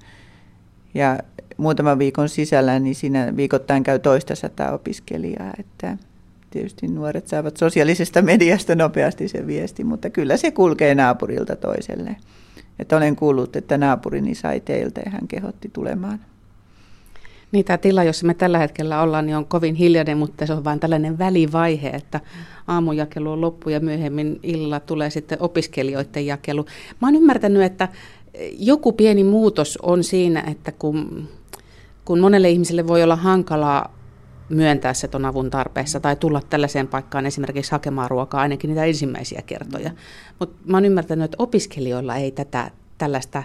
Ja 0.94 1.20
muutaman 1.58 2.00
viikon 2.00 2.30
sisällä, 2.30 2.80
niin 2.80 2.96
siinä 2.96 3.36
viikoittain 3.36 3.84
käy 3.84 4.00
toista 4.00 4.36
sataa 4.36 4.72
opiskelijaa, 4.72 5.54
että 5.60 5.98
tietysti 6.50 6.88
nuoret 6.88 7.28
saavat 7.28 7.58
sosiaalisesta 7.58 8.22
mediasta 8.22 8.76
nopeasti 8.76 9.28
se 9.28 9.48
viesti, 9.48 9.84
mutta 9.84 10.10
kyllä 10.10 10.38
se 10.38 10.52
kulkee 10.52 10.96
naapurilta 10.96 11.56
toiselle. 11.56 12.16
Että 12.80 12.98
olen 12.98 13.16
kuullut, 13.16 13.56
että 13.56 13.78
naapurini 13.78 14.36
sai 14.36 14.60
teiltä 14.60 15.02
ja 15.06 15.12
hän 15.12 15.28
kehotti 15.28 15.70
tulemaan. 15.74 16.20
Niin 17.52 17.66
tämä 17.66 17.78
tila, 17.78 18.04
jossa 18.04 18.28
me 18.28 18.34
tällä 18.34 18.58
hetkellä 18.58 19.02
ollaan, 19.02 19.26
niin 19.26 19.36
on 19.36 19.46
kovin 19.46 19.76
hiljainen, 19.76 20.18
mutta 20.18 20.46
se 20.46 20.54
on 20.54 20.64
vain 20.64 20.80
tällainen 20.80 21.20
välivaihe, 21.20 21.90
että 21.90 22.20
aamujakelu 22.68 23.32
on 23.32 23.42
loppu 23.42 23.70
ja 23.70 23.80
myöhemmin 23.80 24.40
illalla 24.44 24.80
tulee 24.80 25.10
sitten 25.10 25.38
opiskelijoiden 25.42 26.26
jakelu. 26.26 26.66
Mä 27.02 27.08
oon 27.08 27.16
ymmärtänyt, 27.16 27.64
että 27.64 27.88
joku 28.58 28.92
pieni 28.92 29.24
muutos 29.24 29.78
on 29.82 30.04
siinä, 30.04 30.44
että 30.52 30.72
kun, 30.72 31.28
kun 32.06 32.20
monelle 32.20 32.50
ihmiselle 32.50 32.88
voi 32.88 33.04
olla 33.04 33.16
hankalaa 33.16 33.98
myöntää 34.50 34.94
se 34.94 35.08
ton 35.08 35.26
avun 35.26 35.50
tarpeessa 35.50 36.00
tai 36.00 36.16
tulla 36.16 36.42
tällaiseen 36.50 36.88
paikkaan 36.88 37.26
esimerkiksi 37.26 37.72
hakemaan 37.72 38.10
ruokaa 38.12 38.42
ainakin 38.42 38.68
niitä 38.68 38.86
ensimmäisiä 38.86 39.42
kertoja. 39.46 39.92
Mutta 40.40 40.56
mä 40.66 40.78
oon 40.78 40.86
ymmärtänyt, 40.86 41.26
että 41.26 41.44
opiskelijoilla 41.44 42.16
ei 42.16 42.32
tätä 42.32 42.72
tällaista 42.98 43.44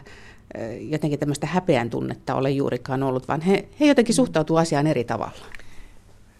jotenkin 0.80 1.18
tämmöistä 1.18 1.46
häpeän 1.46 1.90
tunnetta 1.90 2.34
ole 2.34 2.50
juurikaan 2.50 3.02
ollut, 3.02 3.28
vaan 3.28 3.40
he, 3.40 3.68
he 3.80 3.86
jotenkin 3.86 4.14
suhtautuu 4.14 4.56
asiaan 4.56 4.86
eri 4.86 5.04
tavalla. 5.04 5.46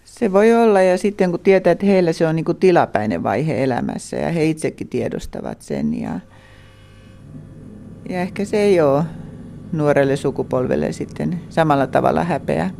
Se 0.05 0.33
voi 0.33 0.55
olla 0.55 0.83
ja 0.83 0.99
sitten 0.99 1.31
kun 1.31 1.41
tietää, 1.41 1.71
että 1.71 1.87
heillä 1.87 2.13
se 2.13 2.27
on 2.27 2.37
niin 2.37 2.45
kuin 2.45 2.59
tilapäinen 2.59 3.23
vaihe 3.23 3.65
elämässä 3.65 4.17
ja 4.17 4.31
he 4.31 4.45
itsekin 4.45 4.89
tiedostavat 4.89 5.63
sen 5.63 6.01
ja, 6.01 6.21
ja 8.09 8.21
ehkä 8.21 8.45
se 8.45 8.57
ei 8.57 8.81
ole 8.81 9.05
nuorelle 9.73 10.17
sukupolvelle 10.17 10.93
sitten 10.93 11.41
samalla 11.49 11.87
tavalla 11.87 12.25
häpeä. 12.25 12.71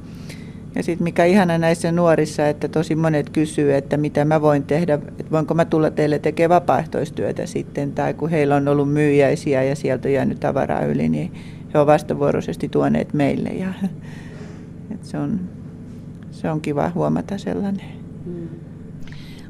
Ja 0.77 0.83
sitten 0.83 1.05
mikä 1.05 1.25
ihana 1.25 1.59
näissä 1.59 1.93
nuorissa, 1.93 2.49
että 2.49 2.69
tosi 2.69 2.95
monet 2.95 3.31
kysyy, 3.31 3.75
että 3.75 3.97
mitä 3.97 4.25
mä 4.25 4.43
voin 4.43 4.63
tehdä, 4.63 4.95
että 4.95 5.31
voinko 5.31 5.55
mä 5.55 5.65
tulla 5.65 5.91
teille 5.91 6.19
tekemään 6.19 6.61
vapaaehtoistyötä 6.61 7.47
sitten, 7.47 7.93
tai 7.93 8.15
kun 8.15 8.31
heillä 8.31 8.57
on 8.57 8.69
ollut 8.69 8.93
myyjäisiä 8.93 9.63
ja 9.63 9.77
sieltä 9.77 10.09
on 10.09 10.15
jäänyt 10.15 10.41
tavaraa 10.41 10.85
yli, 10.85 11.09
niin 11.09 11.33
he 11.75 11.79
ovat 11.79 11.87
vastavuoroisesti 11.93 12.69
tuoneet 12.69 13.15
meille. 13.15 13.49
Ja, 13.49 13.69
että 14.95 15.07
se, 15.07 15.19
on, 15.19 15.41
se 16.31 16.51
on 16.51 16.61
kiva 16.61 16.93
huomata 16.95 17.39
sellainen. 17.39 17.87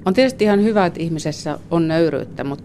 On 0.04 0.14
tietysti 0.14 0.44
ihan 0.44 0.62
hyvä, 0.62 0.86
että 0.86 1.00
ihmisessä 1.00 1.58
on 1.70 1.88
nöyryyttä, 1.88 2.44
mutta, 2.44 2.64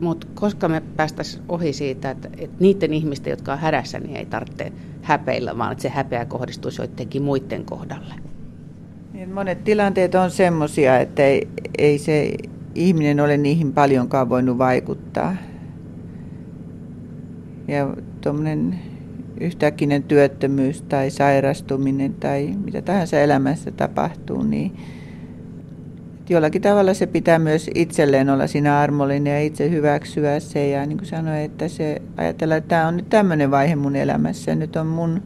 mutta 0.00 0.26
koska 0.34 0.68
me 0.68 0.82
päästäisiin 0.96 1.42
ohi 1.48 1.72
siitä, 1.72 2.10
että, 2.10 2.28
että 2.38 2.56
niiden 2.60 2.92
ihmisten, 2.92 3.30
jotka 3.30 3.52
on 3.52 3.58
hädässä, 3.58 3.98
niin 3.98 4.16
ei 4.16 4.26
tarvitse 4.26 4.72
häpeillä, 5.04 5.58
vaan 5.58 5.72
että 5.72 5.82
se 5.82 5.88
häpeä 5.88 6.24
kohdistuisi 6.24 6.82
joidenkin 6.82 7.22
muiden 7.22 7.64
kohdalle. 7.64 8.14
Niin 9.12 9.30
monet 9.30 9.64
tilanteet 9.64 10.14
on 10.14 10.30
semmoisia, 10.30 10.98
että 10.98 11.22
ei, 11.22 11.48
ei 11.78 11.98
se 11.98 12.32
ihminen 12.74 13.20
ole 13.20 13.36
niihin 13.36 13.72
paljonkaan 13.72 14.28
voinut 14.28 14.58
vaikuttaa. 14.58 15.36
Ja 17.68 17.96
tuommoinen 18.20 18.78
yhtäkkinen 19.40 20.02
työttömyys 20.02 20.82
tai 20.82 21.10
sairastuminen 21.10 22.14
tai 22.14 22.54
mitä 22.64 22.82
tahansa 22.82 23.20
elämässä 23.20 23.70
tapahtuu, 23.70 24.42
niin 24.42 24.76
jollakin 26.28 26.62
tavalla 26.62 26.94
se 26.94 27.06
pitää 27.06 27.38
myös 27.38 27.70
itselleen 27.74 28.30
olla 28.30 28.46
siinä 28.46 28.78
armollinen 28.78 29.32
ja 29.32 29.40
itse 29.40 29.70
hyväksyä 29.70 30.40
se. 30.40 30.68
Ja 30.68 30.86
niin 30.86 30.98
kuin 30.98 31.08
sanoin, 31.08 31.40
että 31.40 31.68
se 31.68 32.02
ajatella, 32.16 32.56
että 32.56 32.68
tämä 32.68 32.88
on 32.88 32.96
nyt 32.96 33.08
tämmöinen 33.08 33.50
vaihe 33.50 33.76
mun 33.76 33.96
elämässä 33.96 34.54
nyt 34.54 34.76
on 34.76 34.86
mun, 34.86 35.22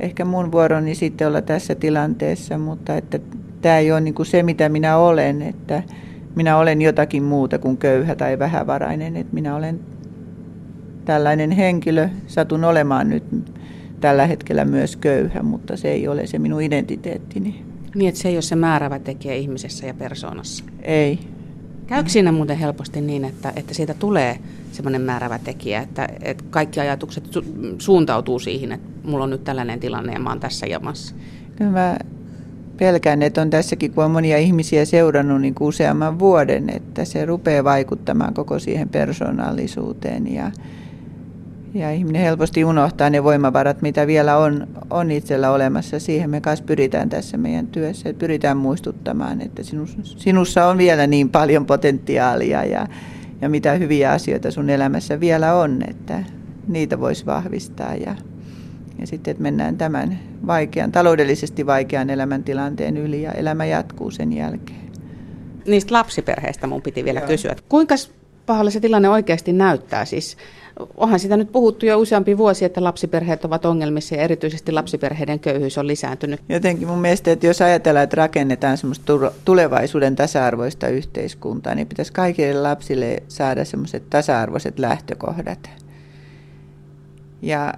ehkä 0.00 0.24
mun 0.24 0.52
vuoroni 0.52 0.94
sitten 0.94 1.28
olla 1.28 1.42
tässä 1.42 1.74
tilanteessa, 1.74 2.58
mutta 2.58 2.96
että 2.96 3.18
tämä 3.62 3.78
ei 3.78 3.92
ole 3.92 4.00
niin 4.00 4.14
kuin 4.14 4.26
se, 4.26 4.42
mitä 4.42 4.68
minä 4.68 4.96
olen, 4.96 5.42
että 5.42 5.82
minä 6.34 6.56
olen 6.56 6.82
jotakin 6.82 7.22
muuta 7.22 7.58
kuin 7.58 7.76
köyhä 7.76 8.14
tai 8.14 8.38
vähävarainen, 8.38 9.16
että 9.16 9.34
minä 9.34 9.56
olen 9.56 9.80
tällainen 11.04 11.50
henkilö, 11.50 12.08
satun 12.26 12.64
olemaan 12.64 13.08
nyt 13.08 13.24
tällä 14.00 14.26
hetkellä 14.26 14.64
myös 14.64 14.96
köyhä, 14.96 15.42
mutta 15.42 15.76
se 15.76 15.88
ei 15.88 16.08
ole 16.08 16.26
se 16.26 16.38
minun 16.38 16.62
identiteettini. 16.62 17.67
Niin, 17.94 18.08
että 18.08 18.20
se 18.20 18.28
ei 18.28 18.36
ole 18.36 18.42
se 18.42 18.56
määrävä 18.56 18.98
tekijä 18.98 19.34
ihmisessä 19.34 19.86
ja 19.86 19.94
persoonassa. 19.94 20.64
Ei. 20.82 21.18
Käykö 21.86 22.08
siinä 22.08 22.32
muuten 22.32 22.58
helposti 22.58 23.00
niin, 23.00 23.24
että, 23.24 23.52
että 23.56 23.74
siitä 23.74 23.94
tulee 23.94 24.38
semmoinen 24.72 25.02
määrävä 25.02 25.38
tekijä, 25.38 25.80
että, 25.80 26.08
että 26.22 26.44
kaikki 26.50 26.80
ajatukset 26.80 27.24
su- 27.26 27.74
suuntautuu 27.78 28.38
siihen, 28.38 28.72
että 28.72 28.88
mulla 29.08 29.24
on 29.24 29.30
nyt 29.30 29.44
tällainen 29.44 29.80
tilanne 29.80 30.12
ja 30.12 30.18
mä 30.18 30.28
oon 30.28 30.40
tässä 30.40 30.66
jamassa? 30.66 31.14
Kyllä 31.56 31.70
mä 31.70 31.96
pelkään, 32.76 33.22
että 33.22 33.42
on 33.42 33.50
tässäkin, 33.50 33.92
kun 33.92 34.04
on 34.04 34.10
monia 34.10 34.38
ihmisiä 34.38 34.84
seurannut 34.84 35.40
niin 35.40 35.54
kuin 35.54 35.68
useamman 35.68 36.18
vuoden, 36.18 36.70
että 36.70 37.04
se 37.04 37.26
rupeaa 37.26 37.64
vaikuttamaan 37.64 38.34
koko 38.34 38.58
siihen 38.58 38.88
persoonallisuuteen 38.88 40.34
ja, 40.34 40.50
ja 41.74 41.92
ihminen 41.92 42.22
helposti 42.22 42.64
unohtaa 42.64 43.10
ne 43.10 43.24
voimavarat, 43.24 43.82
mitä 43.82 44.06
vielä 44.06 44.36
on, 44.36 44.66
on 44.90 45.10
itsellä 45.10 45.50
olemassa. 45.50 45.98
Siihen 45.98 46.30
me 46.30 46.40
kanssa 46.40 46.64
pyritään 46.64 47.08
tässä 47.08 47.36
meidän 47.36 47.66
työssä, 47.66 48.08
että 48.08 48.20
pyritään 48.20 48.56
muistuttamaan, 48.56 49.40
että 49.40 49.62
sinus, 49.62 49.96
sinussa 50.02 50.66
on 50.66 50.78
vielä 50.78 51.06
niin 51.06 51.28
paljon 51.28 51.66
potentiaalia 51.66 52.64
ja, 52.64 52.86
ja 53.40 53.48
mitä 53.48 53.72
hyviä 53.72 54.12
asioita 54.12 54.50
sun 54.50 54.70
elämässä 54.70 55.20
vielä 55.20 55.54
on, 55.54 55.82
että 55.88 56.24
niitä 56.68 57.00
voisi 57.00 57.26
vahvistaa 57.26 57.94
ja, 57.94 58.14
ja 58.98 59.06
sitten, 59.06 59.30
että 59.30 59.42
mennään 59.42 59.76
tämän 59.76 60.18
vaikean, 60.46 60.92
taloudellisesti 60.92 61.66
vaikean 61.66 62.10
elämäntilanteen 62.10 62.96
yli 62.96 63.22
ja 63.22 63.32
elämä 63.32 63.64
jatkuu 63.64 64.10
sen 64.10 64.32
jälkeen. 64.32 64.88
Niistä 65.66 65.94
lapsiperheistä 65.94 66.66
mun 66.66 66.82
piti 66.82 67.04
vielä 67.04 67.20
Joo. 67.20 67.26
kysyä. 67.26 67.56
Kuinka 67.68 67.94
pahalle 68.46 68.70
se 68.70 68.80
tilanne 68.80 69.08
oikeasti 69.08 69.52
näyttää? 69.52 70.04
Siis 70.04 70.36
onhan 70.96 71.20
sitä 71.20 71.36
nyt 71.36 71.52
puhuttu 71.52 71.86
jo 71.86 71.98
useampi 71.98 72.38
vuosi, 72.38 72.64
että 72.64 72.84
lapsiperheet 72.84 73.44
ovat 73.44 73.64
ongelmissa 73.64 74.14
ja 74.14 74.22
erityisesti 74.22 74.72
lapsiperheiden 74.72 75.40
köyhyys 75.40 75.78
on 75.78 75.86
lisääntynyt. 75.86 76.40
Jotenkin 76.48 76.88
mun 76.88 76.98
mielestä, 76.98 77.32
että 77.32 77.46
jos 77.46 77.62
ajatellaan, 77.62 78.04
että 78.04 78.16
rakennetaan 78.16 78.76
semmoista 78.76 79.12
tulevaisuuden 79.44 80.16
tasa-arvoista 80.16 80.88
yhteiskuntaa, 80.88 81.74
niin 81.74 81.86
pitäisi 81.86 82.12
kaikille 82.12 82.62
lapsille 82.62 83.22
saada 83.28 83.64
semmoiset 83.64 84.10
tasa-arvoiset 84.10 84.78
lähtökohdat. 84.78 85.70
Ja 87.42 87.74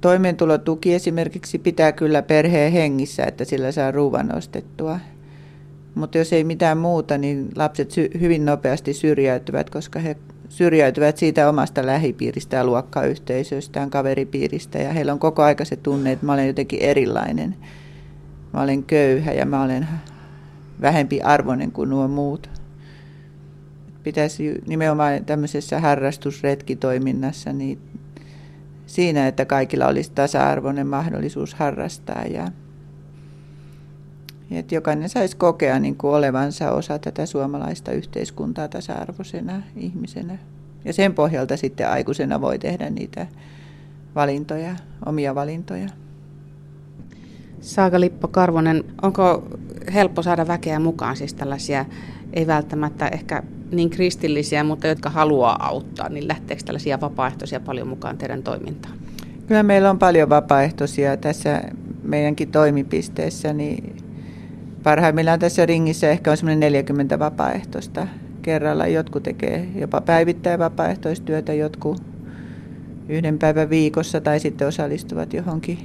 toimeentulotuki 0.00 0.94
esimerkiksi 0.94 1.58
pitää 1.58 1.92
kyllä 1.92 2.22
perheen 2.22 2.72
hengissä, 2.72 3.24
että 3.24 3.44
sillä 3.44 3.72
saa 3.72 3.90
ruuan 3.90 4.36
ostettua. 4.36 5.00
Mutta 5.94 6.18
jos 6.18 6.32
ei 6.32 6.44
mitään 6.44 6.78
muuta, 6.78 7.18
niin 7.18 7.48
lapset 7.56 7.96
hyvin 8.20 8.44
nopeasti 8.44 8.94
syrjäytyvät, 8.94 9.70
koska 9.70 9.98
he 9.98 10.16
syrjäytyvät 10.48 11.16
siitä 11.16 11.48
omasta 11.48 11.86
lähipiiristään, 11.86 12.66
luokkayhteisöstään, 12.66 13.90
kaveripiiristä 13.90 14.78
ja 14.78 14.92
heillä 14.92 15.12
on 15.12 15.18
koko 15.18 15.42
aika 15.42 15.64
se 15.64 15.76
tunne, 15.76 16.12
että 16.12 16.26
mä 16.26 16.32
olen 16.32 16.46
jotenkin 16.46 16.82
erilainen. 16.82 17.56
Mä 18.52 18.62
olen 18.62 18.82
köyhä 18.82 19.32
ja 19.32 19.46
mä 19.46 19.62
olen 19.62 19.88
vähempi 20.80 21.20
arvoinen 21.20 21.72
kuin 21.72 21.90
nuo 21.90 22.08
muut. 22.08 22.50
Pitäisi 24.02 24.54
nimenomaan 24.66 25.24
tämmöisessä 25.24 25.80
harrastusretkitoiminnassa 25.80 27.52
niin 27.52 27.78
siinä, 28.86 29.28
että 29.28 29.44
kaikilla 29.44 29.86
olisi 29.86 30.12
tasa-arvoinen 30.14 30.86
mahdollisuus 30.86 31.54
harrastaa 31.54 32.24
ja 32.24 32.48
että 34.50 34.74
jokainen 34.74 35.08
saisi 35.08 35.36
kokea 35.36 35.78
niin 35.78 35.96
kuin 35.96 36.14
olevansa 36.14 36.72
osa 36.72 36.98
tätä 36.98 37.26
suomalaista 37.26 37.92
yhteiskuntaa 37.92 38.68
tasa-arvoisena 38.68 39.62
ihmisenä. 39.76 40.38
Ja 40.84 40.92
sen 40.92 41.14
pohjalta 41.14 41.56
sitten 41.56 41.88
aikuisena 41.90 42.40
voi 42.40 42.58
tehdä 42.58 42.90
niitä 42.90 43.26
valintoja, 44.14 44.76
omia 45.06 45.34
valintoja. 45.34 45.88
Saaga 47.60 48.00
Lippo 48.00 48.28
Karvonen, 48.28 48.84
onko 49.02 49.48
helppo 49.94 50.22
saada 50.22 50.48
väkeä 50.48 50.78
mukaan, 50.78 51.16
siis 51.16 51.34
tällaisia 51.34 51.84
ei 52.32 52.46
välttämättä 52.46 53.08
ehkä 53.08 53.42
niin 53.72 53.90
kristillisiä, 53.90 54.64
mutta 54.64 54.86
jotka 54.86 55.10
haluaa 55.10 55.66
auttaa, 55.68 56.08
niin 56.08 56.28
lähteekö 56.28 56.62
tällaisia 56.64 57.00
vapaaehtoisia 57.00 57.60
paljon 57.60 57.88
mukaan 57.88 58.18
teidän 58.18 58.42
toimintaan? 58.42 58.94
Kyllä 59.46 59.62
meillä 59.62 59.90
on 59.90 59.98
paljon 59.98 60.28
vapaaehtoisia 60.28 61.16
tässä 61.16 61.62
meidänkin 62.02 62.50
toimipisteessä, 62.50 63.52
niin 63.52 63.96
Parhaimmillaan 64.88 65.38
tässä 65.38 65.66
ringissä 65.66 66.10
ehkä 66.10 66.30
on 66.30 66.36
semmoinen 66.36 66.60
40 66.60 67.18
vapaaehtoista 67.18 68.06
kerralla. 68.42 68.86
Jotkut 68.86 69.22
tekee 69.22 69.68
jopa 69.74 70.00
päivittäin 70.00 70.58
vapaaehtoistyötä, 70.58 71.52
jotkut 71.52 72.02
yhden 73.08 73.38
päivän 73.38 73.70
viikossa 73.70 74.20
tai 74.20 74.40
sitten 74.40 74.68
osallistuvat 74.68 75.32
johonkin 75.32 75.78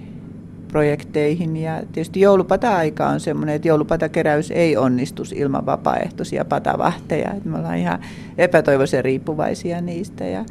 projekteihin. 0.68 1.58
Ja 1.58 1.84
tietysti 1.92 2.20
joulupata-aika 2.20 3.08
on 3.08 3.20
semmoinen, 3.20 3.56
että 3.56 3.68
joulupatakeräys 3.68 4.52
ei 4.52 4.78
onnistus 4.78 5.32
ilman 5.32 5.66
vapaaehtoisia 5.66 6.46
patavahteja. 6.46 7.34
Että 7.34 7.50
me 7.50 7.58
ollaan 7.58 7.78
ihan 7.78 8.00
epätoivoisen 8.38 9.04
riippuvaisia 9.04 9.82
niistä. 9.82 10.26
Ja 10.26 10.46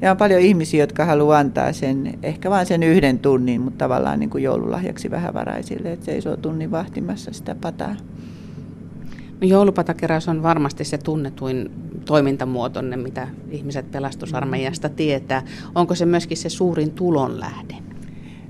ja 0.00 0.10
on 0.10 0.16
paljon 0.16 0.40
ihmisiä, 0.40 0.82
jotka 0.82 1.04
haluaa 1.04 1.38
antaa 1.38 1.72
sen, 1.72 2.18
ehkä 2.22 2.50
vain 2.50 2.66
sen 2.66 2.82
yhden 2.82 3.18
tunnin, 3.18 3.60
mutta 3.60 3.78
tavallaan 3.78 4.20
niin 4.20 4.30
kuin 4.30 4.44
joululahjaksi 4.44 5.10
vähävaraisille, 5.10 5.92
että 5.92 6.06
seisoo 6.06 6.36
tunnin 6.36 6.70
vahtimassa 6.70 7.32
sitä 7.32 7.54
pataa. 7.54 7.96
No 9.40 9.48
joulupatakeräys 9.48 10.28
on 10.28 10.42
varmasti 10.42 10.84
se 10.84 10.98
tunnetuin 10.98 11.70
toimintamuotonne, 12.04 12.96
mitä 12.96 13.28
ihmiset 13.50 13.90
pelastusarmeijasta 13.90 14.88
tietää. 14.88 15.42
Onko 15.74 15.94
se 15.94 16.06
myöskin 16.06 16.36
se 16.36 16.48
suurin 16.48 16.90
tulonlähde? 16.90 17.74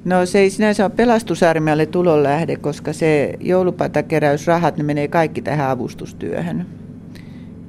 No 0.05 0.27
se 0.27 0.39
ei 0.39 0.51
sinänsä 0.51 0.85
ole 0.85 0.93
pelastusarmeijalle 0.97 1.87
tulonlähde, 1.87 2.57
koska 2.57 2.93
se 2.93 3.35
joulupatakeräysrahat, 3.41 4.77
ne 4.77 4.85
menee 4.85 5.09
kaikki 5.09 5.43
tähän 5.43 5.71
avustustyöhön. 5.71 6.67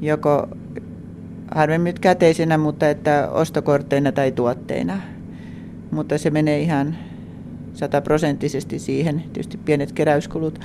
Joko 0.01 0.47
harvemmin 1.55 1.95
käteisenä, 2.01 2.57
mutta 2.57 2.89
että 2.89 3.29
ostokortteina 3.31 4.11
tai 4.11 4.31
tuotteina. 4.31 5.01
Mutta 5.91 6.17
se 6.17 6.29
menee 6.29 6.59
ihan 6.59 6.95
sataprosenttisesti 7.73 8.79
siihen, 8.79 9.19
tietysti 9.19 9.57
pienet 9.57 9.91
keräyskulut, 9.91 10.59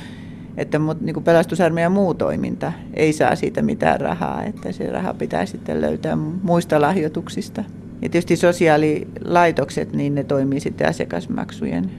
että 0.57 0.81
niin 1.01 1.15
kuin 1.15 1.25
pelastusarmeijan 1.25 1.93
muu 1.93 2.15
toiminta 2.15 2.73
ei 2.95 3.13
saa 3.13 3.37
siitä 3.37 3.63
mitään 3.63 4.01
rahaa, 4.01 4.45
että 4.45 4.73
se 4.73 4.91
raha 4.91 5.15
pitää 5.15 5.47
sitten 5.47 5.81
löytää 5.81 6.17
muista 6.43 6.81
lahjoituksista. 6.81 7.65
Ja 8.03 8.09
tietysti 8.09 8.37
sosiaalilaitokset, 8.37 9.93
niin 9.93 10.15
ne 10.15 10.25
toimii 10.25 10.61
sitten 10.61 10.89
asiakasmaksujen 10.89 11.91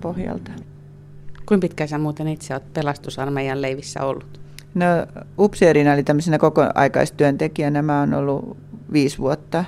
pohjalta. 0.00 0.50
Kuinka 1.46 1.64
pitkään 1.64 1.88
sä 1.88 1.98
muuten 1.98 2.28
itse 2.28 2.54
olet 2.54 2.72
pelastusarmeijan 2.74 3.62
leivissä 3.62 4.02
ollut? 4.02 4.47
No 4.78 4.86
upseerina 5.38 5.94
eli 5.94 6.02
tämmöisenä 6.02 6.38
kokoaikaistyöntekijänä 6.38 7.82
mä 7.82 8.00
oon 8.00 8.14
ollut 8.14 8.56
viisi 8.92 9.18
vuotta, 9.18 9.64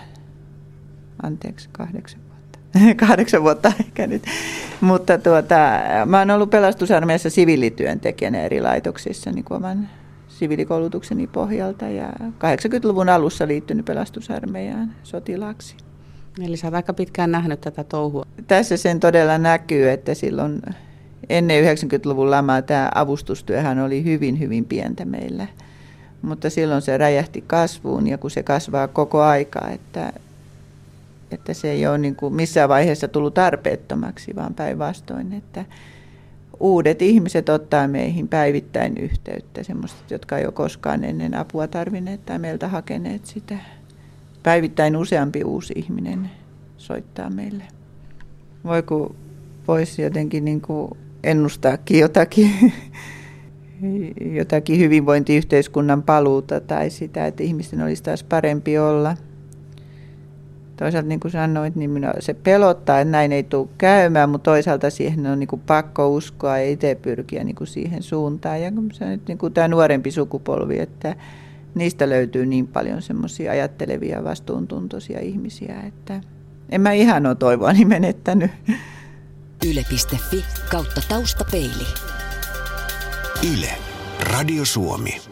anteeksi 1.22 1.68
kahdeksan 1.72 2.20
vuotta, 2.28 2.58
kahdeksan 3.06 3.42
vuotta 3.42 3.72
ehkä 3.80 4.06
nyt, 4.06 4.22
mutta 4.80 5.18
tuota, 5.18 5.56
mä 6.06 6.18
oon 6.18 6.30
ollut 6.30 6.50
pelastusarmeijassa 6.50 7.30
siviilityöntekijänä 7.30 8.42
eri 8.42 8.60
laitoksissa 8.60 9.30
niin 9.30 9.44
kuin 9.44 9.56
oman 9.56 9.88
siviilikoulutukseni 10.28 11.26
pohjalta 11.26 11.88
ja 11.88 12.08
80-luvun 12.22 13.08
alussa 13.08 13.46
liittynyt 13.46 13.84
pelastusarmeijaan 13.84 14.94
sotilaaksi. 15.02 15.76
Eli 16.44 16.56
sä 16.56 16.66
oot 16.66 16.74
aika 16.74 16.92
pitkään 16.92 17.30
nähnyt 17.30 17.60
tätä 17.60 17.84
touhua. 17.84 18.26
Tässä 18.46 18.76
sen 18.76 19.00
todella 19.00 19.38
näkyy, 19.38 19.90
että 19.90 20.14
silloin 20.14 20.62
ennen 21.30 21.64
90-luvun 21.64 22.30
lamaa 22.30 22.62
tämä 22.62 22.90
avustustyöhän 22.94 23.78
oli 23.78 24.04
hyvin, 24.04 24.38
hyvin 24.38 24.64
pientä 24.64 25.04
meillä. 25.04 25.46
Mutta 26.22 26.50
silloin 26.50 26.82
se 26.82 26.98
räjähti 26.98 27.44
kasvuun 27.46 28.06
ja 28.06 28.18
kun 28.18 28.30
se 28.30 28.42
kasvaa 28.42 28.88
koko 28.88 29.22
aikaa, 29.22 29.70
että, 29.70 30.12
että 31.30 31.54
se 31.54 31.70
ei 31.70 31.86
ole 31.86 31.98
niin 31.98 32.16
kuin 32.16 32.34
missään 32.34 32.68
vaiheessa 32.68 33.08
tullut 33.08 33.34
tarpeettomaksi, 33.34 34.36
vaan 34.36 34.54
päinvastoin, 34.54 35.32
että 35.32 35.64
uudet 36.60 37.02
ihmiset 37.02 37.48
ottaa 37.48 37.88
meihin 37.88 38.28
päivittäin 38.28 38.96
yhteyttä, 38.96 39.62
semmoiset, 39.62 40.10
jotka 40.10 40.38
ei 40.38 40.44
ole 40.44 40.52
koskaan 40.52 41.04
ennen 41.04 41.34
apua 41.34 41.68
tarvinneet 41.68 42.26
tai 42.26 42.38
meiltä 42.38 42.68
hakeneet 42.68 43.26
sitä. 43.26 43.58
Päivittäin 44.42 44.96
useampi 44.96 45.44
uusi 45.44 45.74
ihminen 45.76 46.30
soittaa 46.78 47.30
meille. 47.30 47.64
Voi 48.64 48.82
kun 48.82 49.16
voisi 49.68 50.02
jotenkin 50.02 50.44
niin 50.44 50.60
kuin 50.60 50.90
ennustaakin 51.24 51.98
jotakin, 51.98 52.72
jotakin 54.38 54.78
hyvinvointiyhteiskunnan 54.78 56.02
paluuta 56.02 56.60
tai 56.60 56.90
sitä, 56.90 57.26
että 57.26 57.42
ihmisten 57.42 57.82
olisi 57.82 58.02
taas 58.02 58.24
parempi 58.24 58.78
olla. 58.78 59.16
Toisaalta 60.76 61.08
niin 61.08 61.20
kuin 61.20 61.32
sanoit, 61.32 61.76
niin 61.76 61.90
minua 61.90 62.12
se 62.18 62.34
pelottaa, 62.34 63.00
että 63.00 63.12
näin 63.12 63.32
ei 63.32 63.42
tule 63.42 63.68
käymään, 63.78 64.30
mutta 64.30 64.50
toisaalta 64.50 64.90
siihen 64.90 65.26
on 65.26 65.38
niin 65.38 65.48
kuin 65.48 65.62
pakko 65.66 66.08
uskoa 66.08 66.58
ja 66.58 66.70
itse 66.70 66.94
pyrkiä 66.94 67.44
niin 67.44 67.56
kuin 67.56 67.68
siihen 67.68 68.02
suuntaan. 68.02 68.62
Ja 68.62 68.72
se 68.92 69.04
on 69.04 69.10
nyt 69.10 69.28
niin 69.28 69.38
kuin 69.38 69.52
tämä 69.52 69.68
nuorempi 69.68 70.10
sukupolvi, 70.10 70.78
että 70.78 71.16
niistä 71.74 72.08
löytyy 72.08 72.46
niin 72.46 72.66
paljon 72.68 73.02
semmoisia 73.02 73.52
ajattelevia, 73.52 74.24
vastuuntuntoisia 74.24 75.20
ihmisiä, 75.20 75.80
että 75.86 76.20
en 76.70 76.80
mä 76.80 76.92
ihan 76.92 77.26
ole 77.26 77.34
toivoani 77.34 77.84
menettänyt. 77.84 78.50
Yle.fi 79.66 80.44
kautta 80.70 81.02
taustapeili. 81.08 81.86
Yle. 83.52 83.78
Radio 84.20 84.64
Suomi. 84.64 85.29